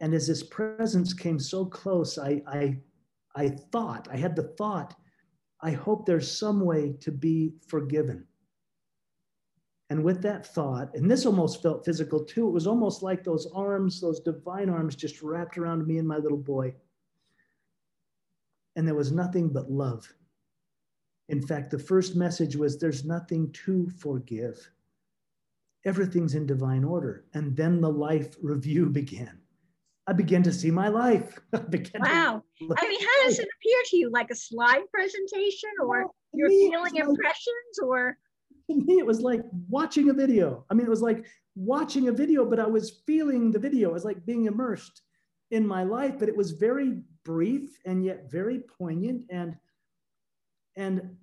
[0.00, 2.76] And as this presence came so close, I, I,
[3.34, 4.94] I thought, I had the thought,
[5.62, 8.27] I hope there's some way to be forgiven.
[9.90, 13.50] And with that thought, and this almost felt physical too, it was almost like those
[13.54, 16.74] arms, those divine arms just wrapped around me and my little boy.
[18.76, 20.06] And there was nothing but love.
[21.30, 24.70] In fact, the first message was there's nothing to forgive.
[25.84, 27.24] Everything's in divine order.
[27.32, 29.38] And then the life review began.
[30.06, 31.38] I began to see my life.
[31.52, 32.42] wow.
[32.78, 34.10] I mean, how does it appear to you?
[34.10, 38.16] Like a slide presentation or well, you're feeling impressions or?
[38.68, 40.64] To me, it was like watching a video.
[40.70, 43.90] I mean, it was like watching a video, but I was feeling the video.
[43.90, 45.02] It was like being immersed
[45.50, 49.24] in my life, but it was very brief and yet very poignant.
[49.30, 49.56] And,
[50.76, 51.16] and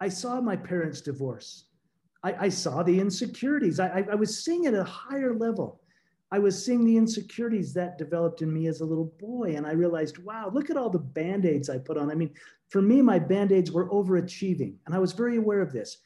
[0.00, 1.66] I saw my parents' divorce.
[2.24, 3.78] I, I saw the insecurities.
[3.78, 5.80] I, I, I was seeing it at a higher level
[6.32, 9.54] I was seeing the insecurities that developed in me as a little boy.
[9.56, 12.10] And I realized, wow, look at all the band aids I put on.
[12.10, 12.34] I mean,
[12.68, 14.74] for me, my band aids were overachieving.
[14.86, 15.98] And I was very aware of this.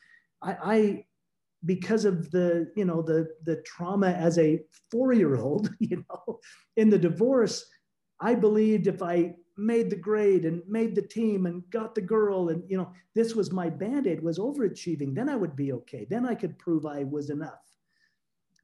[0.42, 1.04] I, I
[1.64, 6.40] because of the, you know, the, the trauma as a four year old, you know,
[6.76, 7.66] in the divorce,
[8.20, 12.48] I believed if I made the grade and made the team and got the girl
[12.48, 16.06] and you know this was my band-aid was overachieving then i would be okay.
[16.08, 17.60] Then i could prove i was enough.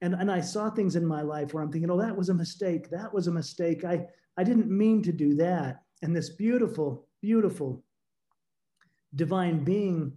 [0.01, 2.35] And and i saw things in my life where i'm thinking oh that was a
[2.35, 2.89] mistake.
[2.91, 3.85] That was a mistake.
[3.85, 4.07] I
[4.39, 5.83] i didn't mean to do that.
[6.03, 7.85] And this beautiful beautiful
[9.15, 10.17] divine being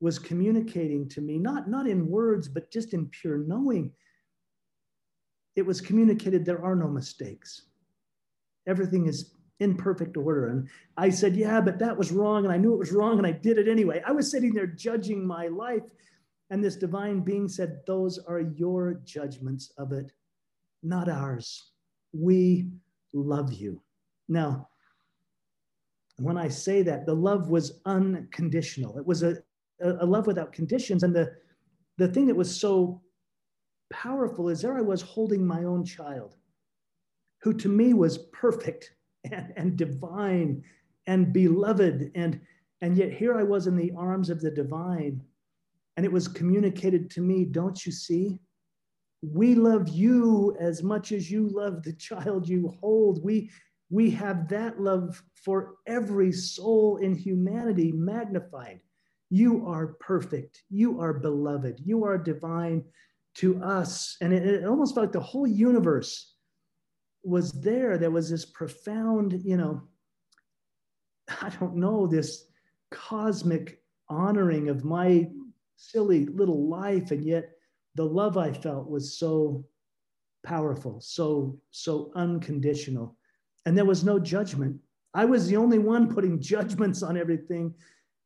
[0.00, 3.90] was communicating to me not not in words but just in pure knowing
[5.54, 7.62] it was communicated there are no mistakes
[8.66, 10.48] everything is in perfect order.
[10.48, 12.44] And I said, Yeah, but that was wrong.
[12.44, 13.18] And I knew it was wrong.
[13.18, 14.02] And I did it anyway.
[14.06, 15.84] I was sitting there judging my life.
[16.50, 20.12] And this divine being said, Those are your judgments of it,
[20.82, 21.70] not ours.
[22.12, 22.68] We
[23.12, 23.82] love you.
[24.28, 24.68] Now,
[26.18, 28.98] when I say that, the love was unconditional.
[28.98, 29.22] It was
[29.80, 31.02] a, a love without conditions.
[31.02, 31.32] And the,
[31.98, 33.02] the thing that was so
[33.90, 36.36] powerful is there I was holding my own child,
[37.42, 38.92] who to me was perfect
[39.30, 40.62] and, and divine
[41.06, 42.10] and beloved.
[42.14, 42.40] And,
[42.80, 45.22] and yet here I was in the arms of the divine.
[45.96, 48.38] And it was communicated to me, don't you see?
[49.22, 53.24] We love you as much as you love the child you hold.
[53.24, 53.50] We,
[53.88, 58.80] we have that love for every soul in humanity magnified.
[59.30, 60.62] You are perfect.
[60.70, 61.80] You are beloved.
[61.84, 62.84] You are divine
[63.36, 64.16] to us.
[64.20, 66.34] And it, it almost felt like the whole universe
[67.24, 69.82] was there, there was this profound, you know,
[71.42, 72.44] I don't know, this
[72.90, 75.28] cosmic honoring of my
[75.76, 77.10] silly little life.
[77.10, 77.50] And yet
[77.96, 79.64] the love I felt was so
[80.44, 83.16] powerful, so, so unconditional.
[83.66, 84.78] And there was no judgment.
[85.12, 87.74] I was the only one putting judgments on everything.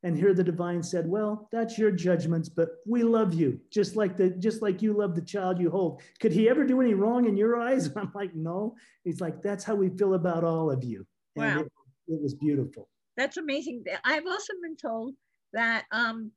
[0.03, 4.17] And here the divine said, Well, that's your judgments, but we love you, just like
[4.17, 6.01] the just like you love the child you hold.
[6.19, 7.85] Could he ever do any wrong in your eyes?
[7.85, 8.75] And I'm like, no.
[9.03, 11.05] He's like, that's how we feel about all of you.
[11.35, 11.61] And wow.
[11.61, 12.89] It, it, was beautiful.
[13.15, 13.83] That's amazing.
[14.03, 15.13] I've also been told
[15.53, 16.31] that um,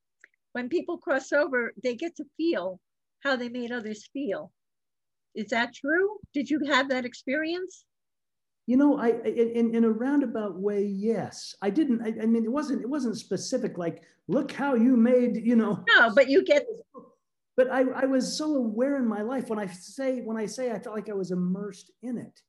[0.53, 2.81] when people cross over, they get to feel
[3.20, 4.53] how they made others feel.
[5.35, 6.18] Is that true?
[6.35, 7.87] Did you have that experience?
[8.66, 11.55] You know, I in, in a roundabout way, yes.
[11.61, 12.00] I didn't.
[12.00, 13.77] I, I, mean, it wasn't it wasn't specific.
[13.77, 15.37] Like, look how you made.
[15.37, 15.85] You know.
[15.88, 16.64] No, but you get.
[17.57, 20.72] But I, I was so aware in my life when I say when I say
[20.72, 22.40] I felt like I was immersed in it.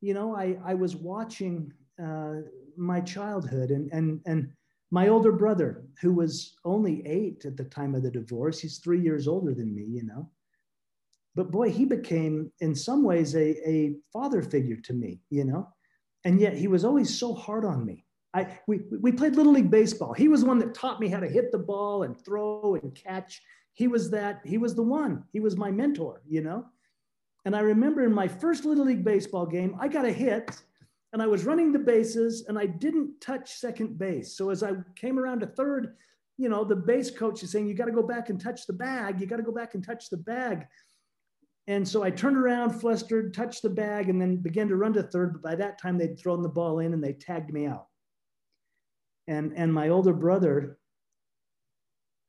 [0.00, 2.42] You know, I I was watching uh,
[2.76, 4.52] my childhood and and and
[4.92, 8.60] my older brother who was only eight at the time of the divorce.
[8.60, 9.84] He's three years older than me.
[9.84, 10.30] You know
[11.34, 15.68] but boy, he became in some ways a, a father figure to me, you know?
[16.24, 18.04] And yet he was always so hard on me.
[18.32, 20.12] I, we, we played Little League Baseball.
[20.12, 23.42] He was one that taught me how to hit the ball and throw and catch.
[23.74, 25.24] He was that, he was the one.
[25.32, 26.66] He was my mentor, you know?
[27.44, 30.56] And I remember in my first Little League Baseball game, I got a hit
[31.12, 34.36] and I was running the bases and I didn't touch second base.
[34.36, 35.94] So as I came around to third,
[36.38, 38.72] you know, the base coach is saying, you got to go back and touch the
[38.72, 39.20] bag.
[39.20, 40.66] You got to go back and touch the bag.
[41.66, 45.02] And so I turned around, flustered, touched the bag, and then began to run to
[45.02, 45.32] third.
[45.32, 47.86] But by that time, they'd thrown the ball in and they tagged me out.
[49.26, 50.78] And, and my older brother,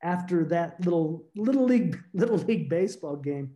[0.01, 3.55] after that little little league little league baseball game,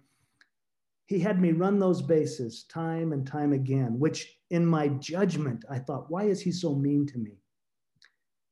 [1.05, 5.79] he had me run those bases time and time again, which in my judgment, I
[5.79, 7.39] thought, why is he so mean to me?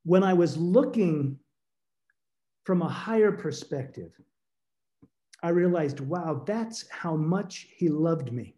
[0.04, 1.38] When I was looking
[2.64, 4.12] from a higher perspective,
[5.44, 8.56] I realized, wow, that's how much he loved me.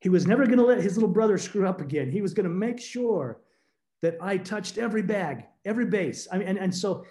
[0.00, 2.10] He was never going to let his little brother screw up again.
[2.10, 3.40] He was going to make sure
[4.02, 6.28] that I touched every bag, every base.
[6.30, 7.06] I mean, and, and so,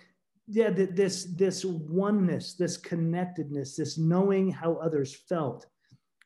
[0.48, 5.66] yeah, this, this oneness, this connectedness, this knowing how others felt,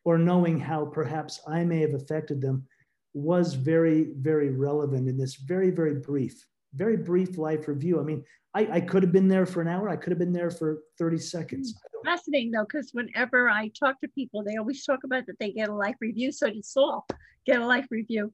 [0.04, 2.66] or knowing how perhaps I may have affected them
[3.14, 6.46] was very, very relevant in this very, very brief,
[6.78, 8.00] very brief life review.
[8.00, 9.90] I mean, I, I could have been there for an hour.
[9.90, 11.76] I could have been there for 30 seconds.
[12.06, 15.70] Fascinating though, because whenever I talk to people, they always talk about that they get
[15.70, 16.32] a life review.
[16.32, 17.06] So did Saul
[17.46, 18.34] get a life review.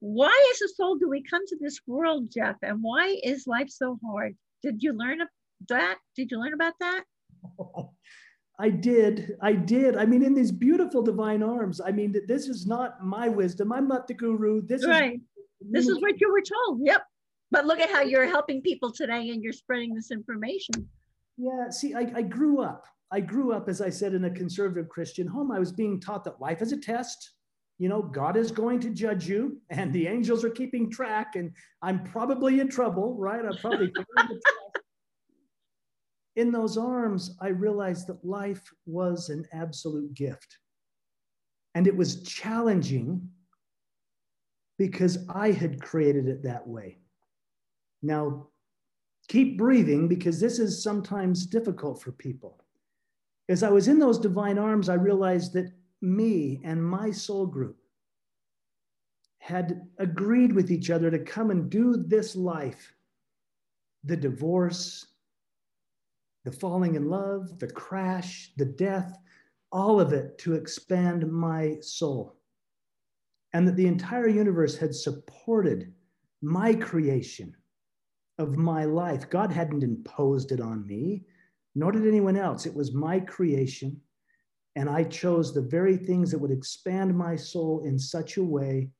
[0.00, 2.56] Why as a soul do we come to this world, Jeff?
[2.62, 4.36] And why is life so hard?
[4.62, 5.18] Did you learn
[5.68, 5.98] that?
[6.16, 7.04] Did you learn about that?
[8.58, 9.36] I did.
[9.42, 9.96] I did.
[9.96, 11.80] I mean, in these beautiful divine arms.
[11.80, 13.72] I mean, this is not my wisdom.
[13.72, 14.62] I'm not the guru.
[14.62, 15.14] This right.
[15.14, 15.20] is
[15.70, 16.80] this is what you were told.
[16.82, 17.02] Yep.
[17.54, 20.88] But look at how you're helping people today and you're spreading this information.
[21.36, 22.84] Yeah, see, I, I grew up.
[23.12, 25.52] I grew up, as I said, in a conservative Christian home.
[25.52, 27.34] I was being taught that life is a test.
[27.78, 31.52] You know, God is going to judge you, and the angels are keeping track, and
[31.80, 33.44] I'm probably in trouble, right?
[33.44, 33.92] I'm probably
[36.34, 37.36] in those arms.
[37.40, 40.58] I realized that life was an absolute gift,
[41.76, 43.28] and it was challenging
[44.76, 46.98] because I had created it that way.
[48.04, 48.48] Now,
[49.28, 52.62] keep breathing because this is sometimes difficult for people.
[53.48, 57.78] As I was in those divine arms, I realized that me and my soul group
[59.38, 62.94] had agreed with each other to come and do this life
[64.06, 65.06] the divorce,
[66.44, 69.16] the falling in love, the crash, the death,
[69.72, 72.36] all of it to expand my soul.
[73.54, 75.94] And that the entire universe had supported
[76.42, 77.56] my creation
[78.38, 79.28] of my life.
[79.30, 81.24] God hadn't imposed it on me,
[81.74, 82.66] nor did anyone else.
[82.66, 84.00] It was my creation.
[84.76, 88.90] And I chose the very things that would expand my soul in such a way.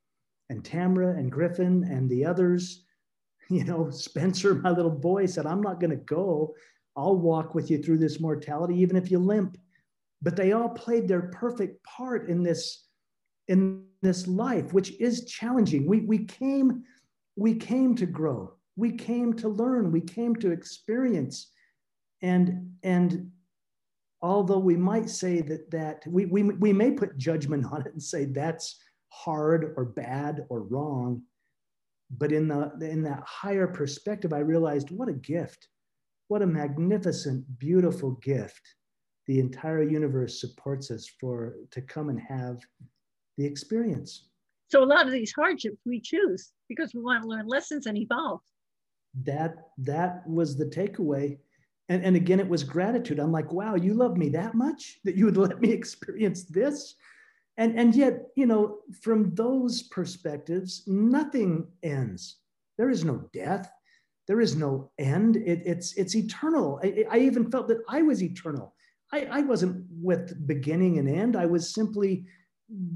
[0.50, 2.84] And Tamara and Griffin and the others,
[3.50, 6.54] you know, Spencer, my little boy, said, I'm not going to go.
[6.96, 9.58] I'll walk with you through this mortality, even if you limp.
[10.22, 12.86] But they all played their perfect part in this,
[13.48, 15.86] in this life, which is challenging.
[15.86, 16.84] We, we came,
[17.36, 18.54] we came to grow.
[18.76, 19.92] We came to learn.
[19.92, 21.50] We came to experience.
[22.22, 23.30] And, and
[24.24, 28.02] although we might say that that we, we, we may put judgment on it and
[28.02, 31.22] say that's hard or bad or wrong
[32.18, 35.68] but in the in that higher perspective i realized what a gift
[36.28, 38.60] what a magnificent beautiful gift
[39.26, 42.58] the entire universe supports us for to come and have
[43.38, 44.30] the experience
[44.68, 47.96] so a lot of these hardships we choose because we want to learn lessons and
[47.96, 48.40] evolve
[49.22, 51.38] that that was the takeaway
[51.88, 53.18] and, and again, it was gratitude.
[53.18, 56.94] I'm like, wow, you love me that much that you would let me experience this?
[57.56, 62.38] And, and yet, you know, from those perspectives, nothing ends.
[62.78, 63.70] There is no death.
[64.26, 65.36] There is no end.
[65.36, 66.80] It, it's, it's eternal.
[66.82, 68.74] I, I, even felt that I was eternal.
[69.12, 71.36] I, I wasn't with beginning and end.
[71.36, 72.24] I was simply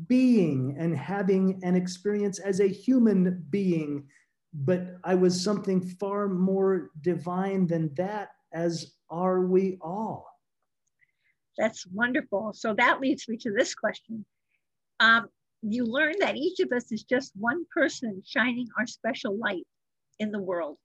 [0.09, 4.09] being and having an experience as a human being.
[4.55, 10.27] But I was something far more divine than that as are we all.
[11.59, 12.53] That's wonderful.
[12.55, 14.25] So that leads me to this question.
[15.01, 15.29] Um,
[15.63, 19.67] you learn that each of us is just one person shining our special light
[20.19, 20.79] in the world.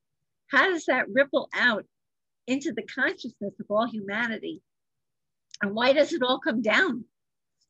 [0.48, 1.86] How does that ripple out
[2.48, 4.62] into the consciousness of all humanity?
[5.62, 7.06] And why does it all come down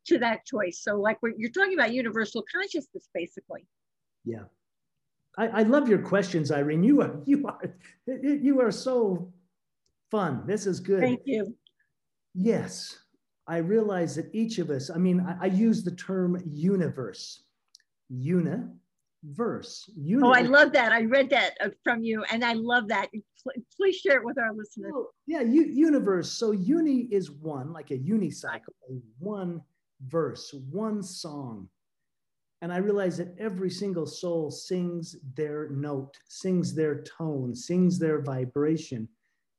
[0.07, 0.79] to that choice?
[0.81, 3.67] So, like you're talking about universal consciousness, basically.
[4.25, 4.45] Yeah,
[5.37, 6.83] I, I love your questions, Irene.
[6.83, 7.61] You are you are
[8.05, 9.33] you are so
[10.11, 10.43] fun.
[10.45, 11.01] This is good.
[11.01, 11.55] Thank you.
[12.35, 12.97] Yes,
[13.47, 17.43] I realize that each of us, I mean, I, I use the term universe,
[18.09, 19.89] universe.
[19.95, 20.91] Uni- oh, I love that.
[20.91, 23.09] I read that uh, from you and I love that.
[23.77, 24.91] Please share it with our listeners.
[24.95, 26.31] Oh, yeah, universe.
[26.31, 28.73] So uni is one, like a unicycle,
[29.19, 29.61] one
[30.07, 31.67] verse, one song.
[32.63, 38.21] And I realize that every single soul sings their note, sings their tone, sings their
[38.21, 39.09] vibration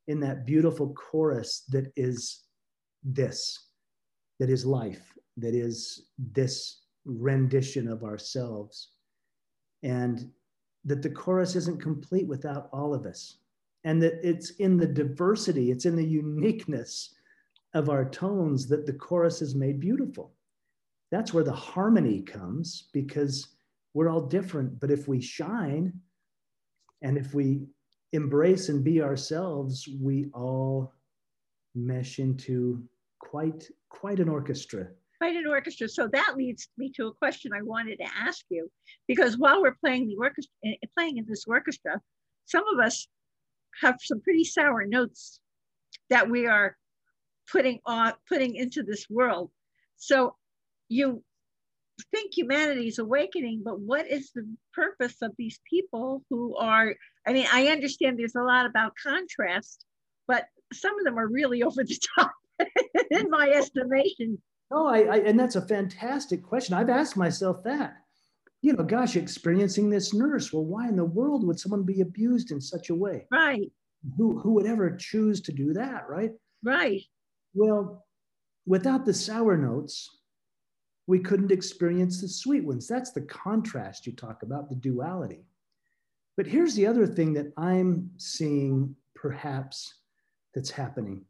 [0.09, 2.45] in that beautiful chorus that is
[3.03, 3.69] this,
[4.41, 8.93] that is life, that is this rendition of ourselves.
[9.83, 10.31] And
[10.87, 13.37] that the chorus isn't complete without all of us.
[13.85, 17.15] And that it's in the diversity, it's in the uniqueness
[17.75, 20.34] of our tones that the chorus is made beautiful.
[21.11, 23.49] That's where the harmony comes because
[23.93, 24.81] we're all different.
[24.81, 25.93] But if we shine
[27.03, 27.67] and if we
[28.13, 30.93] embrace and be ourselves, we all
[31.75, 32.83] mesh into
[33.19, 34.89] quite quite an orchestra.
[35.19, 35.89] Quite an orchestra.
[35.89, 38.71] So that leads me to a question I wanted to ask you,
[39.07, 42.01] because while we're playing the orchestra, eh, playing in this orchestra,
[42.45, 43.09] some of us
[43.81, 45.41] have some pretty sour notes
[46.11, 46.77] that we are
[47.51, 49.51] putting on putting into this world.
[49.97, 50.37] So
[50.89, 51.23] you
[52.11, 56.95] think humanity is awakening, but what is the purpose of these people who are?
[57.27, 59.85] I mean, I understand there's a lot about contrast,
[60.27, 62.33] but some of them are really over the top,
[63.11, 64.39] in my estimation.
[64.71, 66.75] Oh, I, I, and that's a fantastic question.
[66.75, 67.95] I've asked myself that.
[68.63, 70.53] You know, gosh, experiencing this nurse.
[70.53, 73.27] Well, why in the world would someone be abused in such a way?
[73.31, 73.71] Right.
[74.17, 76.09] Who who would ever choose to do that?
[76.09, 76.33] Right.
[76.63, 77.03] Right.
[77.53, 78.07] Well,
[78.67, 80.09] without the sour notes,
[81.07, 82.89] we couldn't experience the sweet ones.
[82.89, 85.45] That's the contrast you talk about, the duality.
[86.37, 89.95] But here's the other thing that I'm seeing perhaps
[90.55, 91.25] that's happening.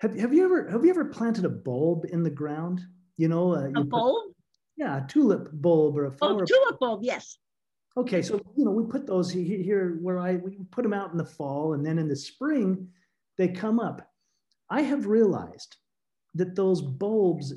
[0.00, 2.82] Have, have you ever have you ever planted a bulb in the ground?
[3.16, 4.26] You know, uh, a bulb?
[4.26, 4.34] Put,
[4.76, 6.42] yeah, a tulip bulb or a flower.
[6.42, 7.38] Oh, tulip bulb, yes.
[7.96, 11.18] Okay, so you know we put those here where I we put them out in
[11.18, 12.88] the fall, and then in the spring
[13.38, 14.10] they come up.
[14.68, 15.76] I have realized
[16.34, 17.54] that those bulbs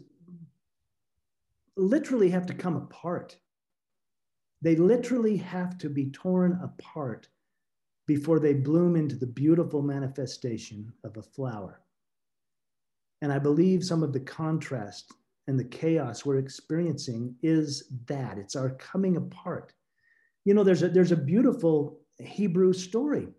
[1.80, 3.38] literally have to come apart
[4.62, 7.30] They literally have to be torn apart
[8.08, 11.82] before they bloom into the beautiful manifestation of a flower.
[13.22, 15.14] And I believe some of the contrast
[15.48, 19.74] and the chaos we're experiencing is that it's our coming apart.
[20.46, 23.30] You know, there's a, there's a beautiful Hebrew story.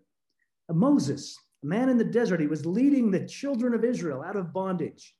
[0.69, 4.53] Moses, a man in the desert, he was leading the children of Israel out of
[4.53, 5.15] bondage.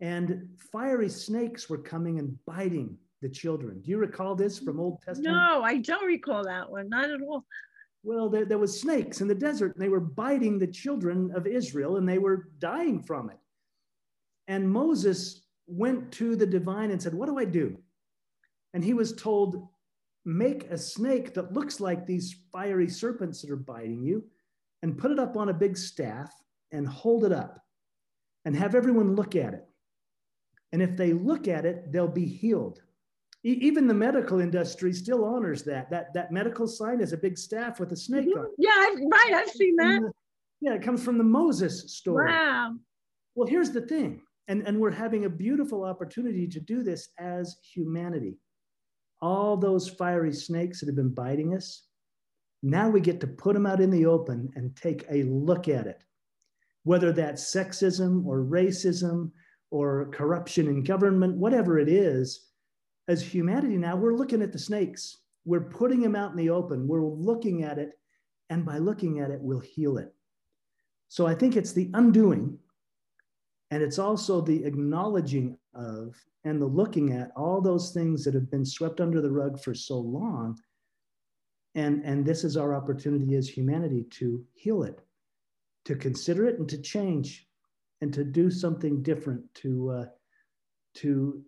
[0.00, 3.80] And fiery snakes were coming and biting the children.
[3.80, 5.34] Do you recall this from Old Testament?
[5.34, 7.44] No, I don't recall that one, not at all.
[8.02, 11.46] Well, there, there was snakes in the desert, and they were biting the children of
[11.46, 13.38] Israel, and they were dying from it.
[14.48, 17.76] And Moses went to the divine and said, What do I do?
[18.74, 19.66] And he was told,
[20.24, 24.24] Make a snake that looks like these fiery serpents that are biting you,
[24.82, 26.32] and put it up on a big staff
[26.72, 27.64] and hold it up
[28.44, 29.64] and have everyone look at it.
[30.76, 32.82] And if they look at it, they'll be healed.
[33.42, 35.88] E- even the medical industry still honors that.
[35.88, 38.40] That, that medical sign is a big staff with a snake mm-hmm.
[38.40, 38.50] on it.
[38.58, 39.32] Yeah, I've, right.
[39.36, 40.12] I've seen that.
[40.60, 42.30] yeah, it comes from the Moses story.
[42.30, 42.74] Wow.
[43.34, 47.56] Well, here's the thing and, and we're having a beautiful opportunity to do this as
[47.62, 48.36] humanity.
[49.22, 51.86] All those fiery snakes that have been biting us,
[52.62, 55.86] now we get to put them out in the open and take a look at
[55.86, 56.04] it.
[56.82, 59.30] Whether that's sexism or racism
[59.70, 62.46] or corruption in government, whatever it is,
[63.08, 65.18] as humanity now, we're looking at the snakes.
[65.44, 66.88] We're putting them out in the open.
[66.88, 67.92] We're looking at it.
[68.50, 70.12] And by looking at it, we'll heal it.
[71.08, 72.58] So I think it's the undoing
[73.70, 78.50] and it's also the acknowledging of and the looking at all those things that have
[78.50, 80.56] been swept under the rug for so long.
[81.74, 85.00] And, and this is our opportunity as humanity to heal it,
[85.84, 87.45] to consider it and to change
[88.00, 90.04] and to do something different to, uh,
[90.94, 91.42] to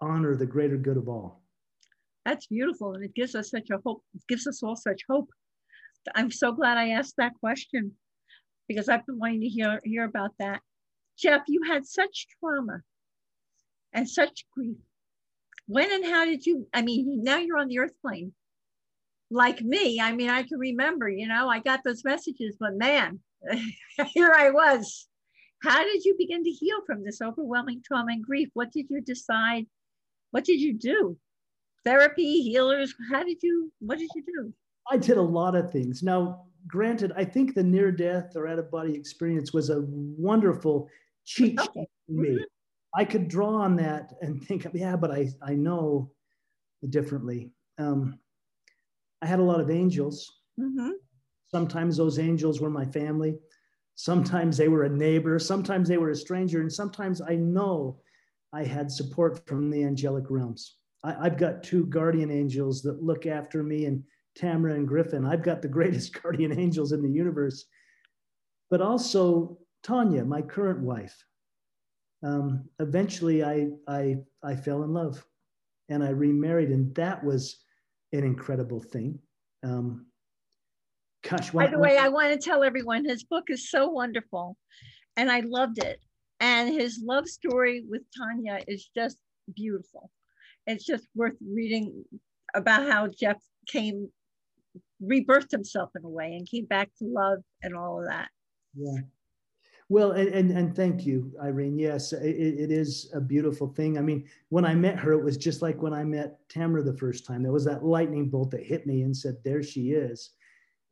[0.00, 1.42] honor the greater good of all.
[2.24, 2.94] That's beautiful.
[2.94, 5.28] And it gives us such a hope, it gives us all such hope.
[6.14, 7.92] I'm so glad I asked that question
[8.68, 10.60] because I've been wanting to hear, hear about that.
[11.18, 12.80] Jeff, you had such trauma
[13.92, 14.76] and such grief.
[15.66, 16.66] When and how did you?
[16.74, 18.32] I mean, now you're on the earth plane.
[19.30, 23.20] Like me, I mean, I can remember, you know, I got those messages, but man,
[24.12, 25.08] here I was.
[25.64, 28.50] How did you begin to heal from this overwhelming trauma and grief?
[28.52, 29.64] What did you decide?
[30.30, 31.16] What did you do?
[31.84, 34.52] Therapy, healers, how did you, what did you do?
[34.90, 36.02] I did a lot of things.
[36.02, 40.88] Now, granted, I think the near death or out of body experience was a wonderful
[41.24, 42.28] cheat sheet for me.
[42.30, 42.42] Mm-hmm.
[42.96, 46.12] I could draw on that and think, yeah, but I, I know
[46.90, 47.50] differently.
[47.78, 48.18] Um,
[49.22, 50.40] I had a lot of angels.
[50.60, 50.90] Mm-hmm.
[51.50, 53.36] Sometimes those angels were my family.
[53.96, 55.38] Sometimes they were a neighbor.
[55.38, 56.60] Sometimes they were a stranger.
[56.60, 58.00] And sometimes I know
[58.52, 60.76] I had support from the angelic realms.
[61.02, 64.02] I, have got two guardian angels that look after me, and
[64.34, 65.26] Tamara and Griffin.
[65.26, 67.66] I've got the greatest guardian angels in the universe.
[68.70, 71.16] But also Tanya, my current wife.
[72.22, 75.24] Um, eventually, I, I, I fell in love
[75.90, 77.58] and I remarried, and that was
[78.12, 79.18] an incredible thing.
[79.62, 80.06] Um,
[81.28, 84.56] gosh, by the way, I want to tell everyone his book is so wonderful,
[85.16, 86.00] and I loved it.
[86.40, 89.16] And his love story with Tanya is just
[89.54, 90.10] beautiful.
[90.66, 92.04] It's just worth reading
[92.54, 94.08] about how Jeff came,
[95.02, 98.28] rebirthed himself in a way, and came back to love and all of that.
[98.76, 99.00] Yeah.
[99.90, 101.78] Well, and, and, and thank you, Irene.
[101.78, 103.98] Yes, it, it is a beautiful thing.
[103.98, 106.96] I mean, when I met her, it was just like when I met Tamara the
[106.96, 107.42] first time.
[107.42, 110.30] There was that lightning bolt that hit me and said, there she is.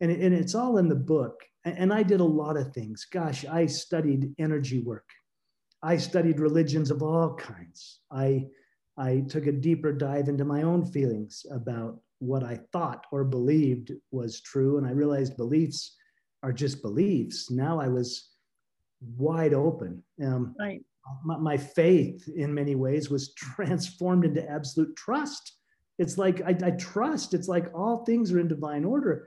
[0.03, 1.41] And, it, and it's all in the book.
[1.65, 3.07] And, and I did a lot of things.
[3.11, 5.09] Gosh, I studied energy work.
[5.83, 8.01] I studied religions of all kinds.
[8.11, 8.47] I,
[8.99, 13.93] I took a deeper dive into my own feelings about what I thought or believed
[14.11, 14.79] was true.
[14.79, 15.97] And I realized beliefs
[16.43, 17.51] are just beliefs.
[17.51, 18.31] Now I was
[19.17, 20.03] wide open.
[20.23, 20.83] Um, right.
[21.25, 25.57] My, my, faith, in many ways, was transformed into absolute trust.
[25.99, 27.35] It's like I, I trust.
[27.35, 29.27] It's like all things are in divine order.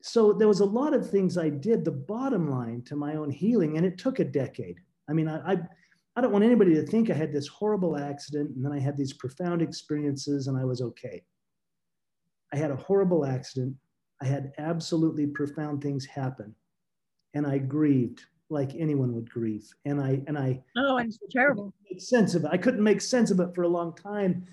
[0.00, 1.84] So there was a lot of things I did.
[1.84, 4.78] The bottom line to my own healing, and it took a decade.
[5.08, 5.58] I mean, I, I
[6.18, 8.96] I don't want anybody to think I had this horrible accident and then I had
[8.96, 11.22] these profound experiences and I was okay.
[12.52, 13.76] I had a horrible accident.
[14.20, 16.56] I had absolutely profound things happen
[17.34, 19.68] and I grieved like anyone would grieve.
[19.84, 21.72] And I and I oh, it's terrible.
[21.88, 22.50] Make sense of it.
[22.50, 24.44] I couldn't make sense of it for a long time.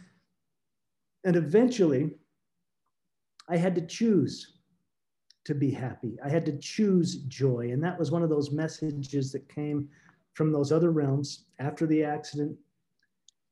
[1.23, 2.11] And eventually,
[3.49, 4.55] I had to choose
[5.45, 6.17] to be happy.
[6.23, 7.69] I had to choose joy.
[7.71, 9.87] And that was one of those messages that came
[10.33, 12.57] from those other realms after the accident.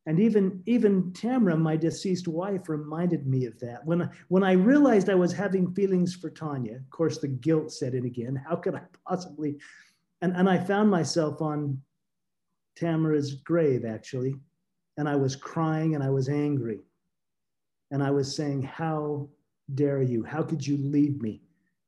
[0.06, 3.86] And even even Tamara, my deceased wife, reminded me of that.
[3.86, 7.94] When when I realized I was having feelings for Tanya, of course the guilt set
[7.94, 8.36] in again.
[8.36, 9.60] How could I possibly?
[10.22, 11.82] And and I found myself on
[12.76, 14.36] Tamara's grave actually,
[14.98, 16.82] and I was crying and I was angry,
[17.92, 19.30] and I was saying, "How
[19.74, 20.24] dare you?
[20.24, 21.43] How could you leave me?"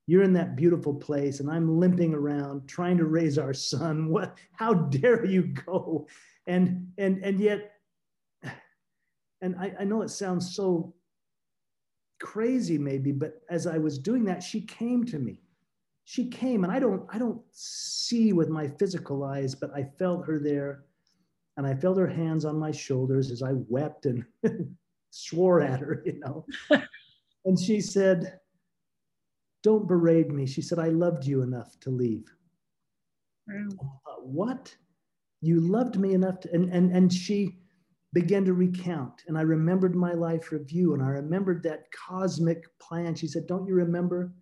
[0.07, 4.07] You're in that beautiful place, and I'm limping around trying to raise our son.
[4.09, 4.37] What?
[4.53, 6.07] How dare you go?
[6.47, 7.75] And and and yet
[9.41, 10.93] and I, I know it sounds so
[12.19, 15.41] crazy maybe but as i was doing that she came to me
[16.05, 20.25] she came and i don't i don't see with my physical eyes but i felt
[20.25, 20.85] her there
[21.57, 24.23] and i felt her hands on my shoulders as i wept and
[25.11, 26.45] swore at her you know
[27.45, 28.39] and she said
[29.65, 32.25] don't berate me she said i loved you enough to leave
[33.49, 33.71] mm.
[33.75, 34.75] thought, what
[35.41, 37.57] you loved me enough to, and and and she
[38.15, 39.23] began to recount.
[39.27, 43.13] And I remembered my life review and I remembered that cosmic plan.
[43.13, 44.33] She said, Don't you remember?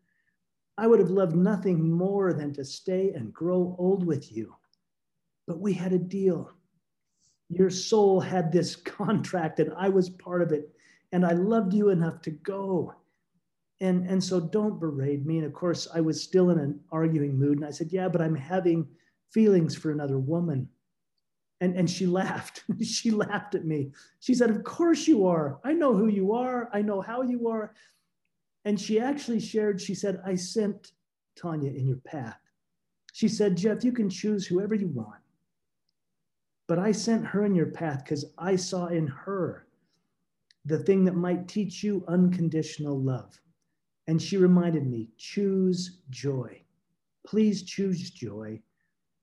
[0.78, 4.56] I would have loved nothing more than to stay and grow old with you.
[5.48, 6.52] But we had a deal.
[7.50, 10.70] Your soul had this contract and I was part of it.
[11.12, 12.94] And I loved you enough to go.
[13.84, 15.40] And, and so don't berate me.
[15.40, 17.58] And of course, I was still in an arguing mood.
[17.58, 18.88] And I said, Yeah, but I'm having
[19.34, 20.70] feelings for another woman.
[21.60, 22.64] And, and she laughed.
[22.82, 23.92] she laughed at me.
[24.22, 25.60] She said, Of course you are.
[25.66, 26.70] I know who you are.
[26.72, 27.74] I know how you are.
[28.64, 30.94] And she actually shared, she said, I sent
[31.36, 32.40] Tanya in your path.
[33.12, 35.20] She said, Jeff, you can choose whoever you want.
[36.70, 39.68] But I sent her in your path because I saw in her
[40.64, 43.38] the thing that might teach you unconditional love.
[44.08, 46.62] And she reminded me, choose joy.
[47.26, 48.62] Please choose joy.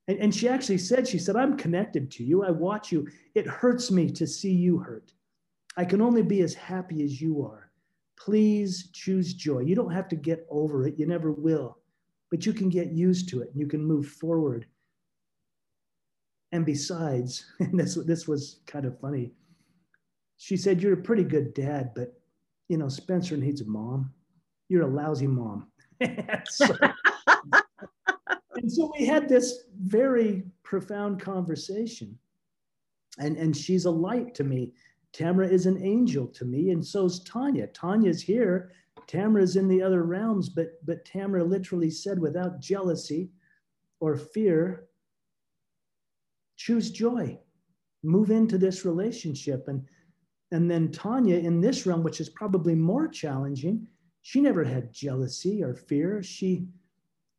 [0.09, 2.43] And, and she actually said, She said, I'm connected to you.
[2.43, 3.07] I watch you.
[3.35, 5.13] It hurts me to see you hurt.
[5.77, 7.71] I can only be as happy as you are.
[8.19, 9.61] Please choose joy.
[9.61, 11.79] You don't have to get over it, you never will,
[12.31, 14.67] but you can get used to it and you can move forward.
[16.53, 19.33] And besides, and this, this was kind of funny,
[20.37, 22.21] she said, You're a pretty good dad, but
[22.69, 24.13] you know, Spencer needs a mom.
[24.71, 25.67] You're a lousy mom.
[26.49, 26.65] so,
[27.27, 32.17] and so we had this very profound conversation.
[33.19, 34.73] And, and she's a light to me.
[35.13, 37.67] Tamara is an angel to me, and so's Tanya.
[37.67, 38.71] Tanya's here.
[39.09, 43.33] Tamara's in the other realms, but but Tamara literally said, without jealousy
[43.99, 44.87] or fear,
[46.57, 47.37] choose joy,
[48.05, 49.67] move into this relationship.
[49.67, 49.85] And
[50.53, 53.89] and then Tanya in this realm, which is probably more challenging,
[54.23, 56.23] she never had jealousy or fear.
[56.23, 56.67] She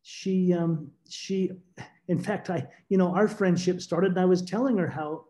[0.03, 1.51] she um, she
[2.07, 5.25] in fact i you know our friendship started and i was telling her how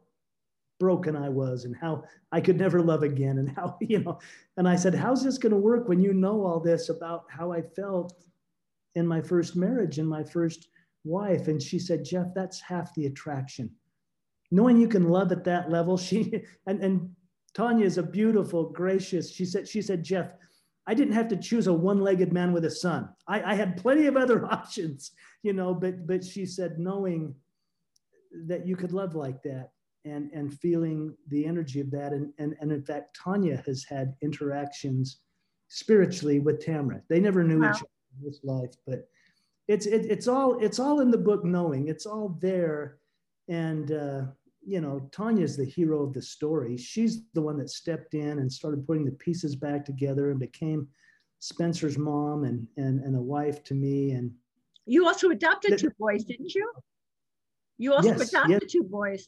[0.80, 4.18] broken i was and how i could never love again and how you know
[4.58, 7.52] and i said how's this going to work when you know all this about how
[7.52, 8.24] i felt
[8.96, 10.70] in my first marriage and my first
[11.04, 13.70] wife and she said jeff that's half the attraction
[14.52, 17.10] knowing you can love at that level she and and
[17.54, 20.32] tanya is a beautiful gracious she said she said jeff
[20.88, 23.10] I didn't have to choose a one-legged man with a son.
[23.28, 25.12] I, I, had plenty of other options,
[25.44, 27.36] you know, but but she said knowing
[28.48, 29.72] that you could love like that
[30.06, 32.14] and and feeling the energy of that.
[32.14, 35.20] And and, and in fact, Tanya has had interactions
[35.68, 37.02] spiritually with Tamara.
[37.10, 37.72] They never knew wow.
[37.72, 39.08] each other in this life, but
[39.68, 41.88] it's it, it's all it's all in the book knowing.
[41.88, 42.98] It's all there.
[43.48, 44.22] And uh
[44.66, 46.78] you know, Tanya's the hero of the story.
[46.78, 50.88] She's the one that stepped in and started putting the pieces back together and became
[51.40, 54.12] Spencer's mom and and, and a wife to me.
[54.12, 54.32] And
[54.86, 56.72] you also adopted two boys, didn't you?
[57.78, 58.72] You also yes, adopted yes.
[58.72, 59.28] two boys.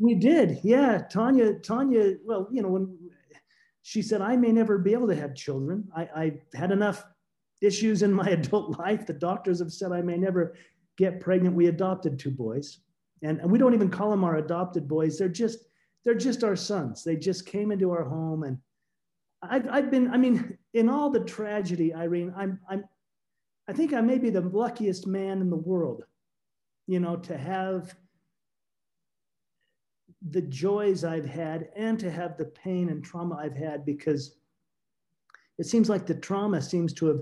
[0.00, 1.02] We did, yeah.
[1.10, 2.14] Tanya, Tanya.
[2.24, 2.96] Well, you know, when
[3.82, 7.04] she said I may never be able to have children, I, I had enough
[7.60, 9.06] issues in my adult life.
[9.06, 10.56] The doctors have said I may never
[10.96, 11.54] get pregnant.
[11.54, 12.80] We adopted two boys
[13.22, 15.18] and, and we don't even call them our adopted boys.
[15.18, 15.58] They're just
[16.04, 17.04] they're just our sons.
[17.04, 18.44] They just came into our home.
[18.44, 18.58] And
[19.42, 22.84] I've, I've been i mean in all the tragedy irene i'm i'm
[23.68, 26.04] i think i may be the luckiest man in the world
[26.86, 27.94] you know to have
[30.30, 34.36] the joys i've had and to have the pain and trauma i've had because
[35.58, 37.20] it seems like the trauma seems to have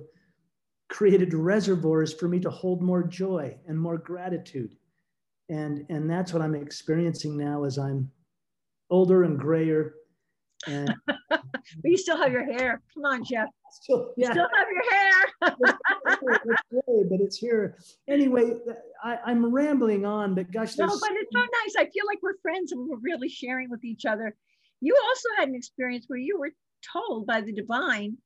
[0.89, 4.75] created reservoirs for me to hold more joy and more gratitude
[5.49, 8.11] and and that's what i'm experiencing now as i'm
[8.91, 9.95] older and grayer
[10.67, 10.95] and
[11.29, 11.41] but
[11.85, 14.29] you still have your hair come on jeff still, yeah.
[14.29, 15.77] You still have your hair
[16.47, 17.77] it's gray, but it's here
[18.09, 18.55] anyway
[19.07, 21.75] I, I'm rambling on, but gosh, no, but it's so nice.
[21.79, 24.35] I feel like we're friends and we're really sharing with each other.
[24.81, 26.51] You also had an experience where you were
[26.93, 28.17] told by the divine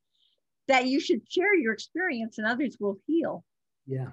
[0.69, 3.45] that you should share your experience and others will heal.
[3.87, 4.11] Yeah.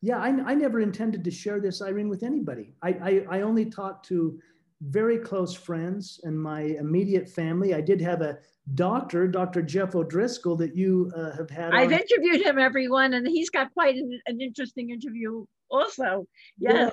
[0.00, 2.74] Yeah, I, I never intended to share this, Irene, with anybody.
[2.82, 4.38] I, I, I only talked to
[4.80, 7.74] very close friends and my immediate family.
[7.74, 8.38] I did have a
[8.74, 9.62] doctor, Dr.
[9.62, 11.72] Jeff O'Driscoll, that you uh, have had.
[11.72, 12.00] I've on.
[12.00, 16.26] interviewed him, everyone, and he's got quite an, an interesting interview also.
[16.58, 16.72] Yeah.
[16.72, 16.90] yeah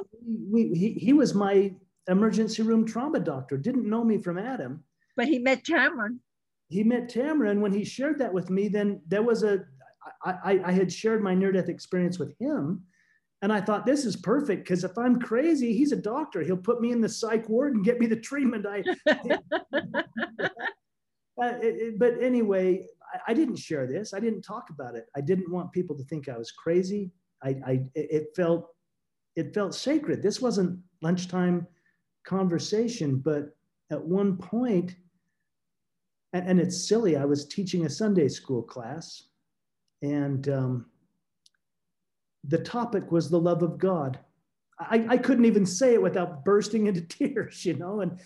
[0.49, 1.73] we, he, he was my
[2.07, 4.83] emergency room trauma doctor, didn't know me from Adam.
[5.15, 6.09] But he met Tamara.
[6.69, 7.55] He met Tamara.
[7.55, 9.65] When he shared that with me, then there was a,
[10.23, 12.83] I, I had shared my near death experience with him.
[13.41, 16.41] And I thought this is perfect because if I'm crazy, he's a doctor.
[16.41, 18.83] He'll put me in the psych ward and get me the treatment I.
[21.41, 21.53] uh,
[21.97, 24.13] but anyway, I, I, didn't share this.
[24.13, 25.05] I didn't talk about it.
[25.15, 27.11] I didn't want people to think I was crazy.
[27.41, 28.75] I, I it felt
[29.37, 30.21] it felt sacred.
[30.21, 31.65] This wasn't lunchtime
[32.25, 33.55] conversation, but
[33.89, 34.95] at one point,
[36.33, 37.15] and, and it's silly.
[37.15, 39.28] I was teaching a Sunday school class,
[40.01, 40.85] and um,
[42.45, 44.19] the topic was the love of God.
[44.79, 48.01] I, I couldn't even say it without bursting into tears, you know.
[48.01, 48.19] And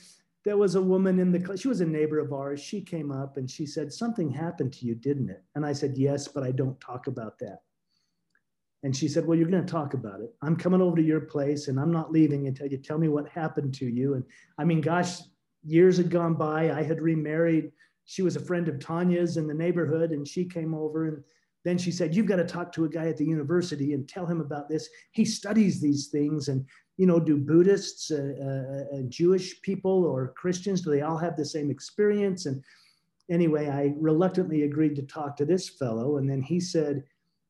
[0.46, 2.62] there was a woman in the class, she was a neighbor of ours.
[2.62, 5.44] She came up and she said, Something happened to you, didn't it?
[5.56, 7.60] And I said, Yes, but I don't talk about that.
[8.84, 10.34] And she said, Well, you're going to talk about it.
[10.42, 13.28] I'm coming over to your place and I'm not leaving until you tell me what
[13.30, 14.16] happened to you.
[14.16, 14.24] And
[14.58, 15.22] I mean, gosh,
[15.64, 16.72] years had gone by.
[16.72, 17.72] I had remarried.
[18.06, 21.24] She was a friend of Tanya's in the neighborhood and she came over and
[21.64, 24.26] then she said, You've got to talk to a guy at the university and tell
[24.26, 24.90] him about this.
[25.12, 26.50] He studies these things.
[26.50, 26.66] And,
[26.98, 31.46] you know, do Buddhists, uh, uh, Jewish people, or Christians, do they all have the
[31.46, 32.46] same experience?
[32.46, 32.64] And
[33.30, 36.18] anyway, I reluctantly agreed to talk to this fellow.
[36.18, 37.04] And then he said,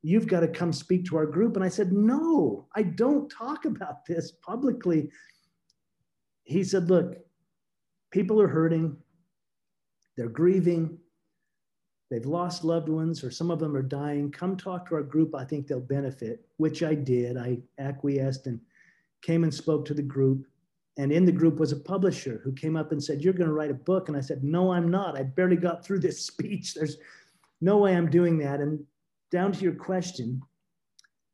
[0.03, 1.55] You've got to come speak to our group.
[1.55, 5.09] And I said, No, I don't talk about this publicly.
[6.43, 7.16] He said, Look,
[8.11, 8.95] people are hurting,
[10.16, 10.99] they're grieving,
[12.14, 15.34] they've lost loved ones or some of them are dying, come talk to our group.
[15.34, 17.38] I think they'll benefit, which I did.
[17.38, 18.59] I acquiesced and
[19.24, 20.45] came and spoke to the group.
[20.97, 23.53] And in the group was a publisher who came up and said, You're going to
[23.53, 24.09] write a book.
[24.09, 25.18] And I said, No, I'm not.
[25.18, 26.76] I barely got through this speech.
[26.76, 26.97] There's
[27.61, 28.59] no way I'm doing that.
[28.59, 28.86] And
[29.32, 30.39] down to your question,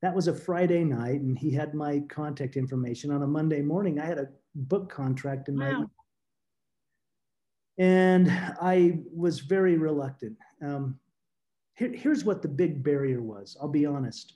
[0.01, 3.11] that was a Friday night, and he had my contact information.
[3.11, 5.89] On a Monday morning, I had a book contract in my wow.
[7.79, 8.29] And
[8.61, 10.37] I was very reluctant.
[10.61, 10.99] Um,
[11.75, 13.57] here, here's what the big barrier was.
[13.59, 14.33] I'll be honest.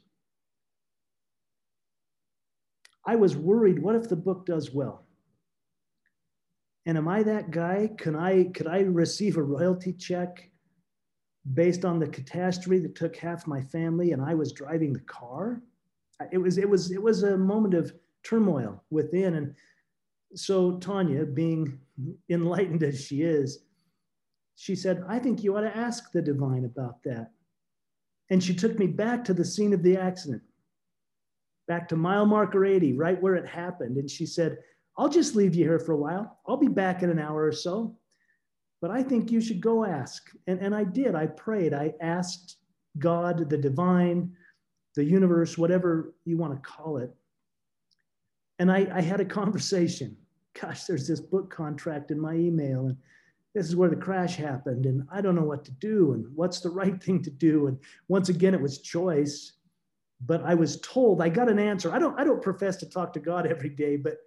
[3.05, 5.05] I was worried, what if the book does well?
[6.85, 7.89] And am I that guy?
[7.97, 10.49] Can I could I receive a royalty check
[11.53, 15.61] based on the catastrophe that took half my family and I was driving the car?
[16.31, 19.55] It was it was it was a moment of turmoil within and
[20.35, 21.79] so Tanya, being
[22.29, 23.59] enlightened as she is,
[24.55, 27.31] she said, I think you ought to ask the divine about that.
[28.29, 30.41] And she took me back to the scene of the accident,
[31.67, 33.97] back to mile marker 80, right where it happened.
[33.97, 34.57] And she said,
[34.97, 36.39] I'll just leave you here for a while.
[36.47, 37.97] I'll be back in an hour or so.
[38.81, 40.29] But I think you should go ask.
[40.45, 41.15] And, and I did.
[41.15, 41.73] I prayed.
[41.73, 42.57] I asked
[42.99, 44.33] God, the divine,
[44.95, 47.11] the universe, whatever you want to call it.
[48.59, 50.15] And I, I had a conversation
[50.59, 52.97] gosh, there's this book contract in my email, and
[53.53, 56.59] this is where the crash happened, and I don't know what to do, and what's
[56.59, 57.67] the right thing to do.
[57.67, 57.77] And
[58.07, 59.53] once again, it was choice.
[60.25, 61.91] But I was told I got an answer.
[61.91, 64.17] I don't I don't profess to talk to God every day, but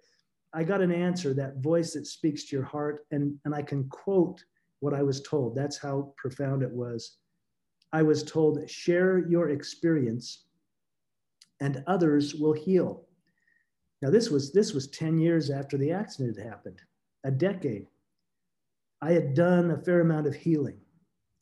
[0.53, 3.87] I got an answer, that voice that speaks to your heart, and, and I can
[3.89, 4.43] quote
[4.79, 5.55] what I was told.
[5.55, 7.17] That's how profound it was.
[7.93, 10.45] I was told, share your experience
[11.59, 13.06] and others will heal.
[14.01, 16.81] Now this was this was 10 years after the accident had happened,
[17.23, 17.87] a decade.
[19.01, 20.79] I had done a fair amount of healing.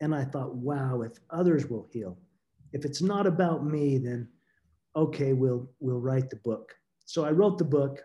[0.02, 2.18] And I thought, wow, if others will heal,
[2.74, 4.28] if it's not about me, then
[4.96, 6.74] okay, we'll we'll write the book.
[7.06, 8.02] So I wrote the book.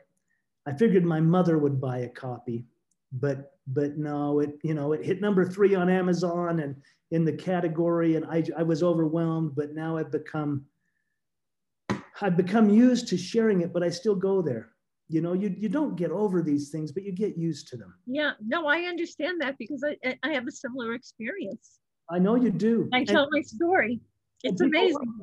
[0.67, 2.67] I figured my mother would buy a copy,
[3.13, 6.77] but but no, it you know it hit number three on Amazon and
[7.11, 9.57] in the category, and I I was overwhelmed.
[9.57, 10.65] But now I've become
[12.23, 14.73] I've become used to sharing it, but I still go there.
[15.09, 17.95] You know, you, you don't get over these things, but you get used to them.
[18.07, 21.81] Yeah, no, I understand that because I, I have a similar experience.
[22.09, 22.89] I know you do.
[22.93, 24.01] I tell and, my story.
[24.03, 24.07] Oh,
[24.45, 25.15] it's amazing.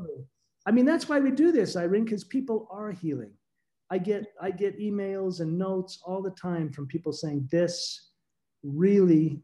[0.66, 3.32] I mean, that's why we do this, Irene, because people are healing.
[3.89, 8.10] I get I get emails and notes all the time from people saying this
[8.64, 9.41] really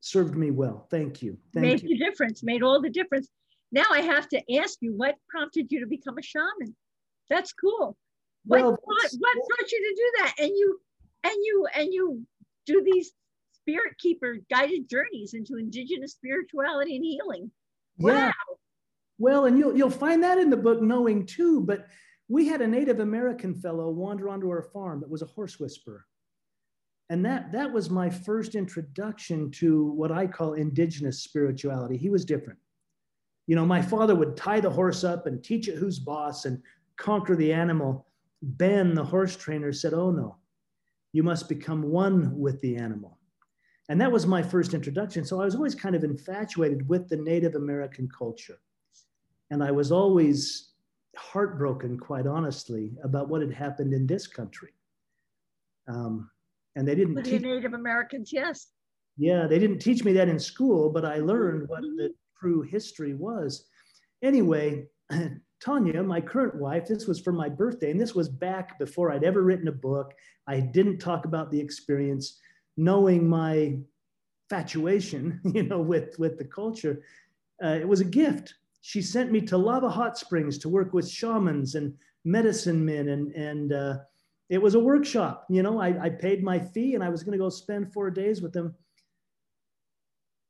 [0.00, 0.86] served me well.
[0.90, 1.38] Thank you.
[1.54, 1.88] Thank made you.
[1.96, 2.42] the difference.
[2.42, 3.28] Made all the difference.
[3.72, 6.76] Now I have to ask you, what prompted you to become a shaman?
[7.30, 7.96] That's cool.
[8.44, 10.34] What, well, what, what brought you to do that?
[10.40, 10.80] And you
[11.24, 12.22] and you and you
[12.66, 13.12] do these
[13.52, 17.50] spirit keeper guided journeys into indigenous spirituality and healing.
[17.98, 18.26] Yeah.
[18.26, 18.32] Wow.
[19.18, 21.86] Well, and you'll you'll find that in the book Knowing too, but
[22.28, 26.04] we had a Native American fellow wander onto our farm that was a horse whisperer.
[27.10, 31.98] And that, that was my first introduction to what I call indigenous spirituality.
[31.98, 32.58] He was different.
[33.46, 36.62] You know, my father would tie the horse up and teach it who's boss and
[36.96, 38.06] conquer the animal.
[38.42, 40.36] Ben, the horse trainer, said, Oh no,
[41.12, 43.18] you must become one with the animal.
[43.88, 45.24] And that was my first introduction.
[45.24, 48.58] So I was always kind of infatuated with the Native American culture.
[49.50, 50.72] And I was always
[51.16, 54.70] heartbroken, quite honestly, about what had happened in this country.
[55.88, 56.30] Um,
[56.76, 58.68] and they didn't with teach, the Native Americans, yes.
[59.18, 61.96] Yeah, they didn't teach me that in school, but I learned what mm-hmm.
[61.96, 63.66] the true history was.
[64.22, 64.86] Anyway,
[65.60, 69.24] Tanya, my current wife, this was for my birthday, and this was back before I'd
[69.24, 70.12] ever written a book.
[70.48, 72.40] I didn't talk about the experience,
[72.76, 73.78] knowing my
[74.50, 77.02] fatuation, you know, with with the culture.
[77.62, 78.54] Uh, it was a gift.
[78.80, 83.32] She sent me to Lava Hot Springs to work with shamans and medicine men and
[83.34, 83.98] and uh,
[84.48, 85.46] it was a workshop.
[85.48, 88.10] You know, I, I paid my fee and I was going to go spend four
[88.10, 88.74] days with them.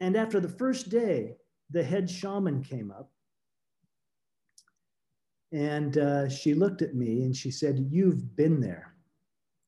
[0.00, 1.36] And after the first day,
[1.72, 3.10] the head shaman came up
[5.52, 8.94] and uh, she looked at me and she said, You've been there.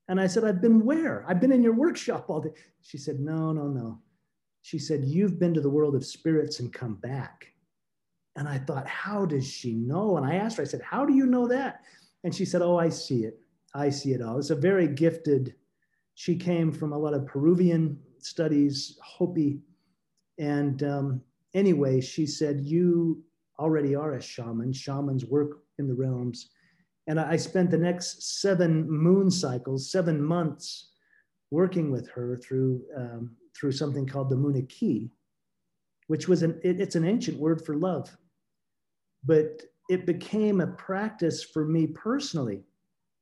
[0.07, 1.25] And I said, I've been where?
[1.27, 2.51] I've been in your workshop all day.
[2.81, 3.99] She said, No, no, no.
[4.63, 7.45] She said, You've been to the world of spirits and come back.
[8.35, 10.17] And I thought, How does she know?
[10.17, 11.81] And I asked her, I said, How do you know that?
[12.23, 13.39] And she said, Oh, I see it.
[13.75, 14.39] I see it all.
[14.39, 15.53] It's a very gifted,
[16.15, 19.59] she came from a lot of Peruvian studies, Hopi.
[20.39, 21.21] And um,
[21.55, 23.23] anyway, she said, You
[23.57, 24.73] already are a shaman.
[24.73, 26.49] Shamans work in the realms.
[27.07, 30.91] And I spent the next seven moon cycles, seven months,
[31.51, 35.11] working with her through, um, through something called the Munay-Ki,
[36.07, 38.15] which was an, it, it's an ancient word for love.
[39.23, 42.63] But it became a practice for me personally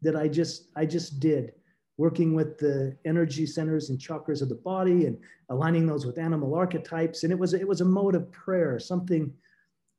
[0.01, 1.53] that I just I just did,
[1.97, 5.17] working with the energy centers and chakras of the body and
[5.49, 7.23] aligning those with animal archetypes.
[7.23, 9.33] And it was it was a mode of prayer, something.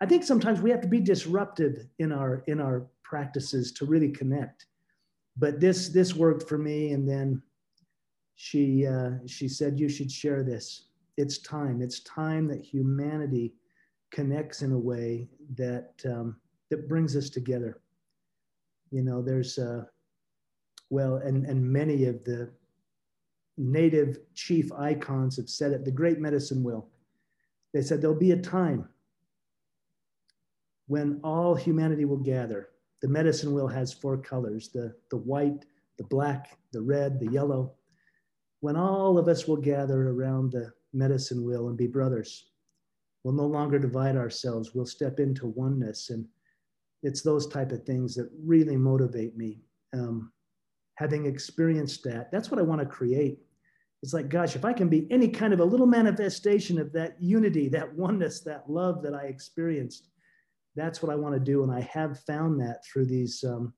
[0.01, 4.11] I think sometimes we have to be disruptive in our in our practices to really
[4.11, 4.67] connect.
[5.37, 7.43] But this this worked for me, and then
[8.35, 10.87] she uh, she said you should share this.
[11.17, 11.81] It's time.
[11.81, 13.55] It's time that humanity
[14.11, 16.37] connects in a way that um,
[16.71, 17.81] that brings us together.
[18.91, 19.85] You know, there's uh,
[20.95, 22.51] well, and, and many of the
[23.59, 26.89] native chief icons have said it, the great medicine will.
[27.73, 28.89] They said there'll be a time
[30.87, 32.69] when all humanity will gather.
[33.03, 35.65] The medicine wheel has four colors the, the white,
[35.99, 37.73] the black, the red, the yellow.
[38.61, 42.47] When all of us will gather around the medicine wheel and be brothers,
[43.25, 44.75] we'll no longer divide ourselves.
[44.75, 46.11] We'll step into oneness.
[46.11, 46.27] And
[47.03, 49.61] it's those type of things that really motivate me.
[49.93, 50.33] Um,
[50.97, 53.39] having experienced that, that's what I want to create.
[54.03, 57.17] It's like, gosh, if I can be any kind of a little manifestation of that
[57.21, 60.09] unity, that oneness, that love that I experienced,
[60.77, 61.63] that's what I want to do.
[61.63, 63.73] And I have found that through these um,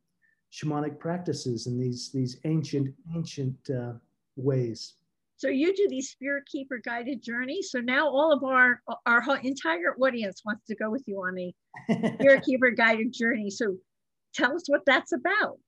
[0.53, 3.93] shamanic practices and these, these ancient, ancient uh,
[4.37, 4.95] ways.
[5.39, 7.71] So you do these spirit keeper guided journeys.
[7.71, 11.55] So now all of our our entire audience wants to go with you on a
[12.15, 13.51] spirit keeper guided journey.
[13.51, 13.77] So
[14.35, 15.59] tell us what that's about.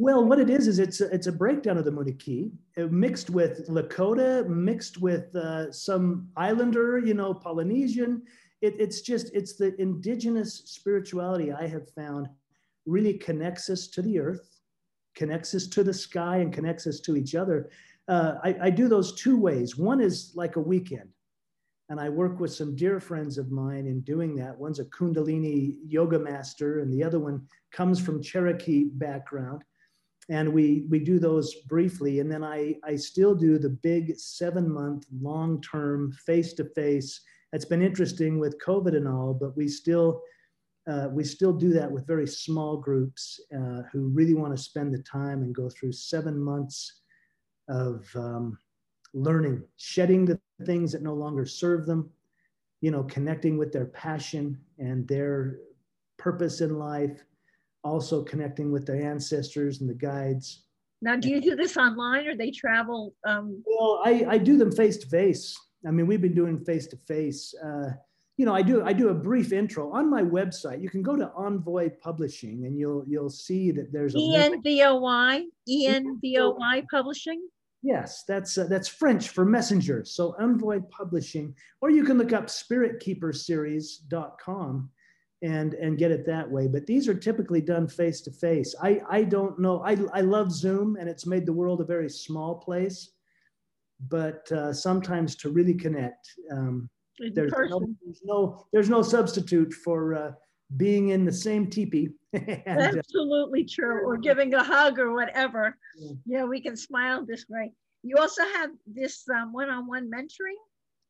[0.00, 3.30] Well, what it is is it's a, it's a breakdown of the Munay-Ki uh, mixed
[3.30, 8.22] with Lakota, mixed with uh, some Islander, you know, Polynesian.
[8.62, 12.28] It, it's just it's the indigenous spirituality I have found
[12.86, 14.60] really connects us to the earth,
[15.16, 17.68] connects us to the sky, and connects us to each other.
[18.06, 19.76] Uh, I, I do those two ways.
[19.76, 21.08] One is like a weekend,
[21.88, 24.56] and I work with some dear friends of mine in doing that.
[24.56, 29.64] One's a Kundalini yoga master, and the other one comes from Cherokee background
[30.28, 34.70] and we we do those briefly and then i i still do the big seven
[34.70, 37.20] month long term face to face
[37.52, 40.22] it's been interesting with covid and all but we still
[40.88, 44.92] uh, we still do that with very small groups uh, who really want to spend
[44.92, 47.02] the time and go through seven months
[47.68, 48.58] of um,
[49.12, 52.10] learning shedding the things that no longer serve them
[52.80, 55.58] you know connecting with their passion and their
[56.18, 57.24] purpose in life
[57.88, 60.64] also connecting with the ancestors and the guides.
[61.00, 63.14] Now, do you do this online or they travel?
[63.24, 63.62] Um...
[63.66, 65.56] Well, I, I do them face to face.
[65.86, 67.54] I mean, we've been doing face to face.
[68.36, 70.82] you know, I do I do a brief intro on my website.
[70.82, 74.62] You can go to Envoy Publishing, and you'll you'll see that there's a E N
[74.62, 77.40] V O Y E N V O Y Publishing.
[77.82, 80.04] Yes, that's uh, that's French for messenger.
[80.04, 84.90] So Envoy Publishing, or you can look up spiritkeeperseries.com
[85.42, 86.66] and and get it that way.
[86.66, 88.74] But these are typically done face to face.
[88.82, 89.82] I I don't know.
[89.84, 93.12] I I love Zoom, and it's made the world a very small place.
[94.08, 96.88] But uh, sometimes to really connect, um,
[97.34, 100.32] there's no, there's no there's no substitute for uh,
[100.76, 102.10] being in the same teepee.
[102.32, 104.06] and, uh, Absolutely true.
[104.06, 105.76] Or giving a hug or whatever.
[105.98, 106.12] Yeah.
[106.26, 107.72] Yeah, we can smile this way.
[108.02, 110.60] You also have this um, one-on-one mentoring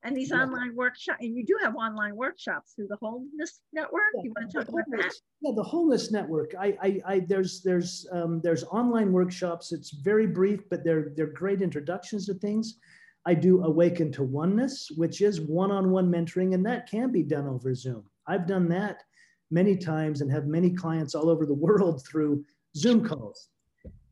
[0.02, 0.42] and these Yeah.
[0.42, 1.18] online workshops.
[1.20, 4.02] And you do have online workshops through the Wholeness Network.
[4.22, 5.14] You want to talk about that?
[5.40, 6.54] Yeah, the Wholeness Network.
[6.58, 9.72] I, I, I there's, there's, um, there's online workshops.
[9.72, 12.78] It's very brief, but they're, they're great introductions to things.
[13.26, 17.74] I do Awaken to Oneness, which is one-on-one mentoring, and that can be done over
[17.74, 18.04] Zoom.
[18.26, 19.02] I've done that
[19.50, 22.44] many times and have many clients all over the world through
[22.76, 23.48] Zoom calls.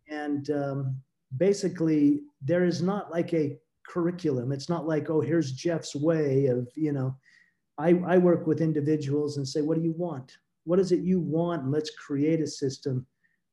[0.09, 0.97] And um,
[1.37, 3.59] basically, there is not like a
[3.89, 4.53] curriculum.
[4.53, 7.16] It's not like, oh, here's Jeff's way of, you know,
[7.78, 10.37] I, I work with individuals and say, what do you want?
[10.64, 11.62] What is it you want?
[11.62, 13.07] And let's create a system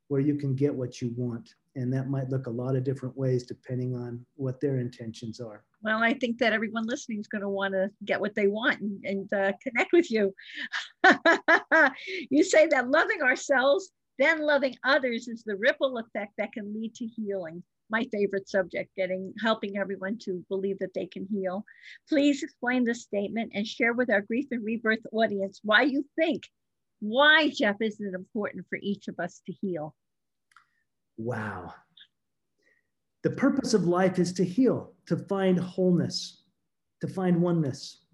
[0.07, 1.53] where you can get what you want.
[1.75, 5.63] And that might look a lot of different ways depending on what their intentions are.
[5.81, 8.79] Well, I think that everyone listening is going to want to get what they want
[8.79, 10.34] and, and uh, connect with you.
[12.29, 16.93] you say that loving ourselves, then loving others is the ripple effect that can lead
[16.95, 17.63] to healing.
[17.93, 21.63] My favorite subject, getting helping everyone to believe that they can heal.
[22.09, 26.41] Please explain this statement and share with our grief and rebirth audience why you think,
[27.01, 29.93] why Jeff is it important for each of us to heal.
[31.17, 31.75] Wow.
[33.21, 36.45] The purpose of life is to heal, to find wholeness,
[37.01, 38.05] to find oneness.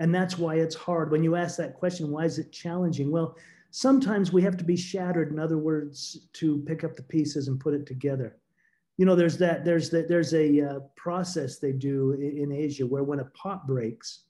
[0.00, 1.12] And that's why it's hard.
[1.12, 3.12] When you ask that question, why is it challenging?
[3.12, 3.36] Well,
[3.70, 7.60] sometimes we have to be shattered, in other words, to pick up the pieces and
[7.60, 8.38] put it together.
[8.96, 12.86] You know, there's that, there's that, there's a uh, process they do in, in Asia
[12.86, 14.24] where when a pot breaks,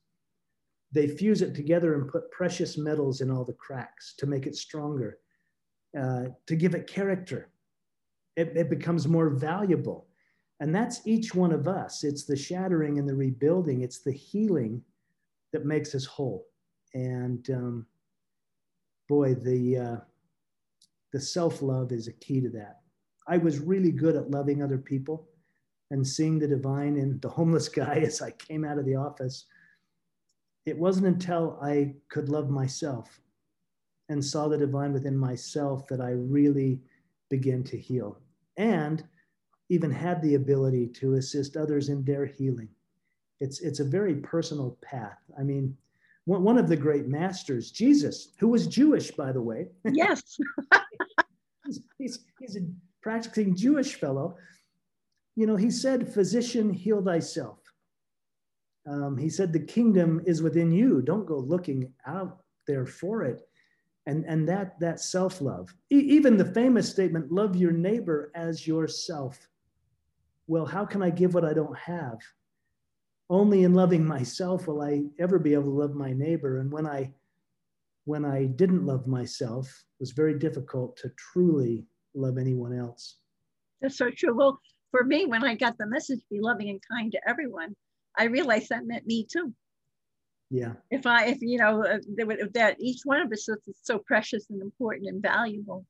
[0.93, 4.57] they fuse it together and put precious metals in all the cracks to make it
[4.57, 5.19] stronger,
[5.99, 7.51] uh, to give it character
[8.37, 10.07] it, it becomes more valuable.
[10.61, 12.05] And that's each one of us.
[12.05, 14.83] It's the shattering and the rebuilding, it's the healing
[15.53, 16.47] that makes us whole.
[16.95, 17.87] And um,
[19.09, 19.97] boy, the, uh,
[21.12, 22.81] the self love is a key to that.
[23.27, 25.29] I was really good at loving other people
[25.91, 29.47] and seeing the divine in the homeless guy as I came out of the office.
[30.66, 33.20] It wasn't until I could love myself
[34.09, 36.81] and saw the divine within myself that I really
[37.31, 38.18] began to heal
[38.57, 39.03] and
[39.70, 42.68] even had the ability to assist others in their healing.
[43.41, 45.18] It's, it's a very personal path.
[45.39, 45.77] I mean,
[46.27, 50.39] one, of the great masters, Jesus, who was Jewish, by the way, Yes.
[51.66, 52.61] he's, he's, he's a
[53.05, 54.37] practicing Jewish fellow.
[55.37, 57.59] You know, he said, Physician, heal thyself.
[58.89, 61.03] Um, he said, The kingdom is within you.
[61.03, 63.43] Don't go looking out there for it
[64.07, 68.67] and and that that self love e- even the famous statement love your neighbor as
[68.67, 69.49] yourself
[70.47, 72.19] well how can i give what i don't have
[73.31, 76.87] only in loving myself will i ever be able to love my neighbor and when
[76.87, 77.11] i
[78.05, 83.19] when i didn't love myself it was very difficult to truly love anyone else
[83.81, 84.35] That's so true.
[84.35, 84.61] Well,
[84.91, 87.75] for me, when I got the message, be loving and kind to everyone,
[88.17, 89.53] I realized that meant me too.
[90.51, 91.99] yeah If I, if you know, uh,
[92.55, 95.85] that each one of us is so precious and important and valuable.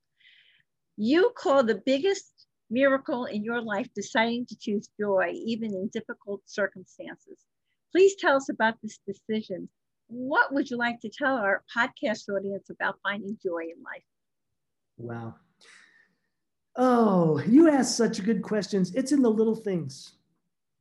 [0.97, 6.41] You call the biggest miracle in your life deciding to choose joy, even in difficult
[6.47, 7.39] circumstances.
[7.93, 9.68] Please tell us about this decision.
[10.09, 14.05] What would you like to tell our podcast audience about finding joy in life?
[14.97, 15.35] Wow.
[16.77, 18.95] Oh, you ask such good questions.
[18.95, 20.14] It's in the little things.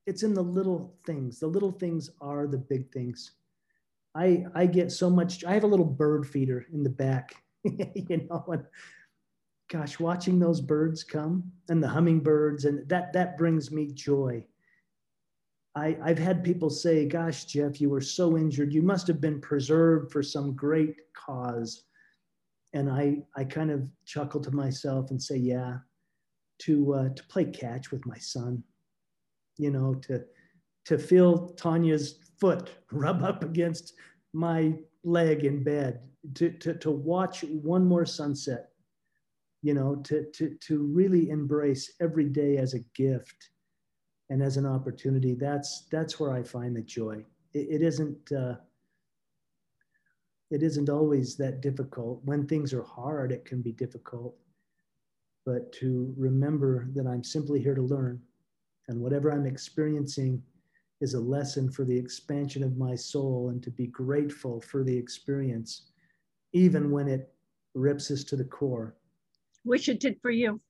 [0.05, 1.39] It's in the little things.
[1.39, 3.31] The little things are the big things.
[4.15, 5.43] I I get so much.
[5.43, 8.65] I have a little bird feeder in the back, you know, and
[9.69, 14.45] gosh, watching those birds come and the hummingbirds and that that brings me joy.
[15.75, 18.73] I, I've had people say, gosh, Jeff, you were so injured.
[18.73, 21.85] You must have been preserved for some great cause
[22.73, 25.77] and I I kind of chuckle to myself and say, yeah,
[26.59, 28.63] to uh, to play catch with my son,
[29.57, 30.23] you know, to
[30.85, 33.93] to feel Tanya's foot rub up against
[34.33, 36.01] my leg in bed,
[36.35, 38.69] to to to watch one more sunset,
[39.61, 43.49] you know, to to to really embrace every day as a gift
[44.29, 45.35] and as an opportunity.
[45.35, 47.23] That's that's where I find the joy.
[47.53, 48.31] It, it isn't.
[48.31, 48.55] Uh,
[50.53, 52.21] it isn't always that difficult.
[52.25, 54.35] When things are hard, it can be difficult.
[55.47, 58.21] But to remember that I'm simply here to learn,
[58.87, 60.43] and whatever I'm experiencing
[61.01, 64.95] is a lesson for the expansion of my soul, and to be grateful for the
[64.95, 65.89] experience,
[66.53, 67.33] even when it
[67.73, 68.95] rips us to the core.
[69.65, 70.61] Wish it did for you.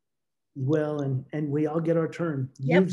[0.55, 2.49] Well, and and we all get our turn.
[2.59, 2.91] Yep.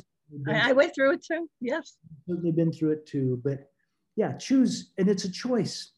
[0.48, 1.48] I, I went through it too.
[1.60, 1.98] Yes.
[2.28, 3.40] Certainly been through it too.
[3.44, 3.70] But
[4.16, 5.92] yeah, choose, and it's a choice.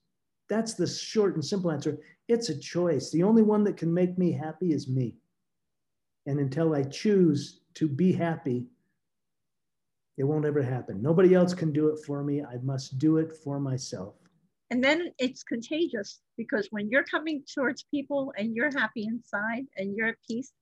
[0.53, 1.99] That's the short and simple answer.
[2.29, 3.11] It's a choice.
[3.11, 5.15] The only one that can make me happy is me.
[6.27, 8.67] And until I choose to be happy,
[10.19, 11.01] it won't ever happen.
[11.01, 12.45] Nobody else can do it for me.
[12.45, 14.17] I must do it for myself.
[14.71, 19.97] And then it's contagious because when you're coming towards people and you're happy inside and
[19.97, 20.53] you're at peace,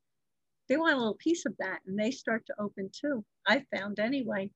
[0.69, 3.25] they want a little piece of that and they start to open too.
[3.49, 4.53] I found anyway.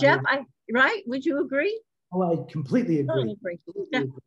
[0.00, 1.02] Jeff, I, I right?
[1.06, 1.80] Would you agree?
[2.12, 3.06] Oh, I completely agree.
[3.06, 3.58] Totally agree.
[3.64, 4.18] Completely agree.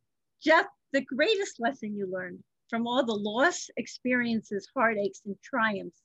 [0.46, 6.04] Jeff, the greatest lesson you learned from all the loss, experiences, heartaches, and triumphs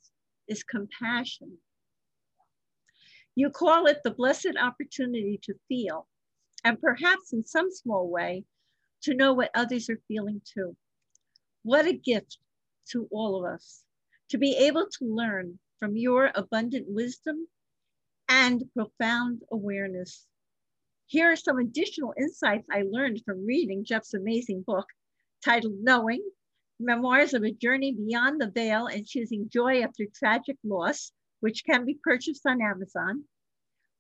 [0.49, 1.59] is compassion.
[3.35, 6.09] You call it the blessed opportunity to feel,
[6.65, 8.45] and perhaps in some small way,
[9.03, 10.75] to know what others are feeling too.
[11.63, 12.39] What a gift
[12.93, 13.85] to all of us
[14.31, 17.47] to be able to learn from your abundant wisdom
[18.31, 20.27] and profound awareness.
[21.11, 24.87] Here are some additional insights I learned from reading Jeff's amazing book
[25.45, 26.23] titled Knowing
[26.79, 31.85] Memoirs of a Journey Beyond the Veil and Choosing Joy After Tragic Loss, which can
[31.85, 33.25] be purchased on Amazon.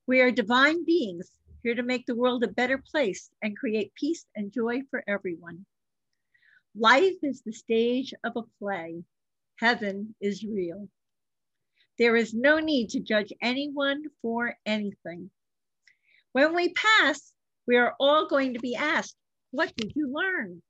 [0.06, 1.32] We are divine beings
[1.64, 5.66] here to make the world a better place and create peace and joy for everyone.
[6.76, 9.02] Life is the stage of a play.
[9.56, 10.88] Heaven is real.
[11.98, 15.32] There is no need to judge anyone for anything.
[16.32, 17.32] When we pass,
[17.66, 19.16] we are all going to be asked,
[19.50, 20.62] What did you learn?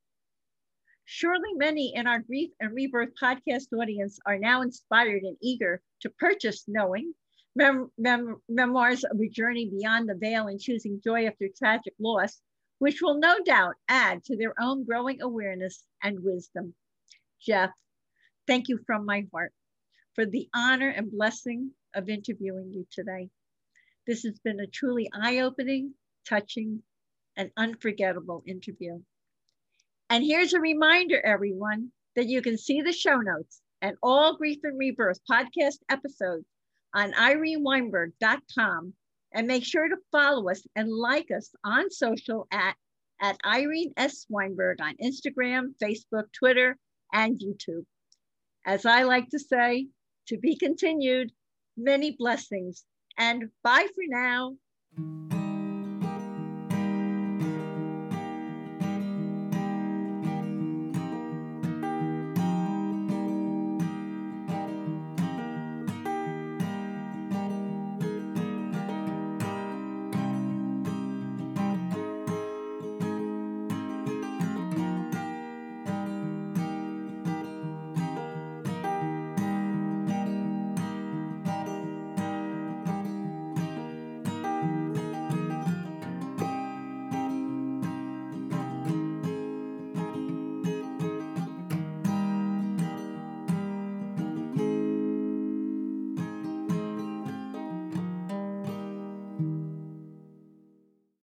[1.05, 6.09] Surely many in our Grief and Rebirth podcast audience are now inspired and eager to
[6.09, 7.15] purchase Knowing
[7.55, 12.41] mem- mem- Memoirs of a Journey Beyond the Veil and Choosing Joy After Tragic Loss,
[12.79, 16.75] which will no doubt add to their own growing awareness and wisdom.
[17.39, 17.71] Jeff,
[18.47, 19.53] thank you from my heart
[20.15, 23.29] for the honor and blessing of interviewing you today.
[24.07, 25.95] This has been a truly eye opening,
[26.29, 26.83] touching,
[27.37, 29.01] and unforgettable interview.
[30.09, 34.59] And here's a reminder, everyone, that you can see the show notes and all Grief
[34.65, 36.45] and Rebirth podcast episodes
[36.95, 38.95] on ireneweinberg.com
[39.33, 42.75] and make sure to follow us and like us on social at,
[43.21, 44.27] at Irene S.
[44.29, 46.77] Weinberg on Instagram, Facebook, Twitter,
[47.13, 47.85] and YouTube.
[48.67, 49.87] As I like to say,
[50.27, 51.33] to be continued,
[51.77, 52.85] many blessings,
[53.21, 55.40] and bye for now.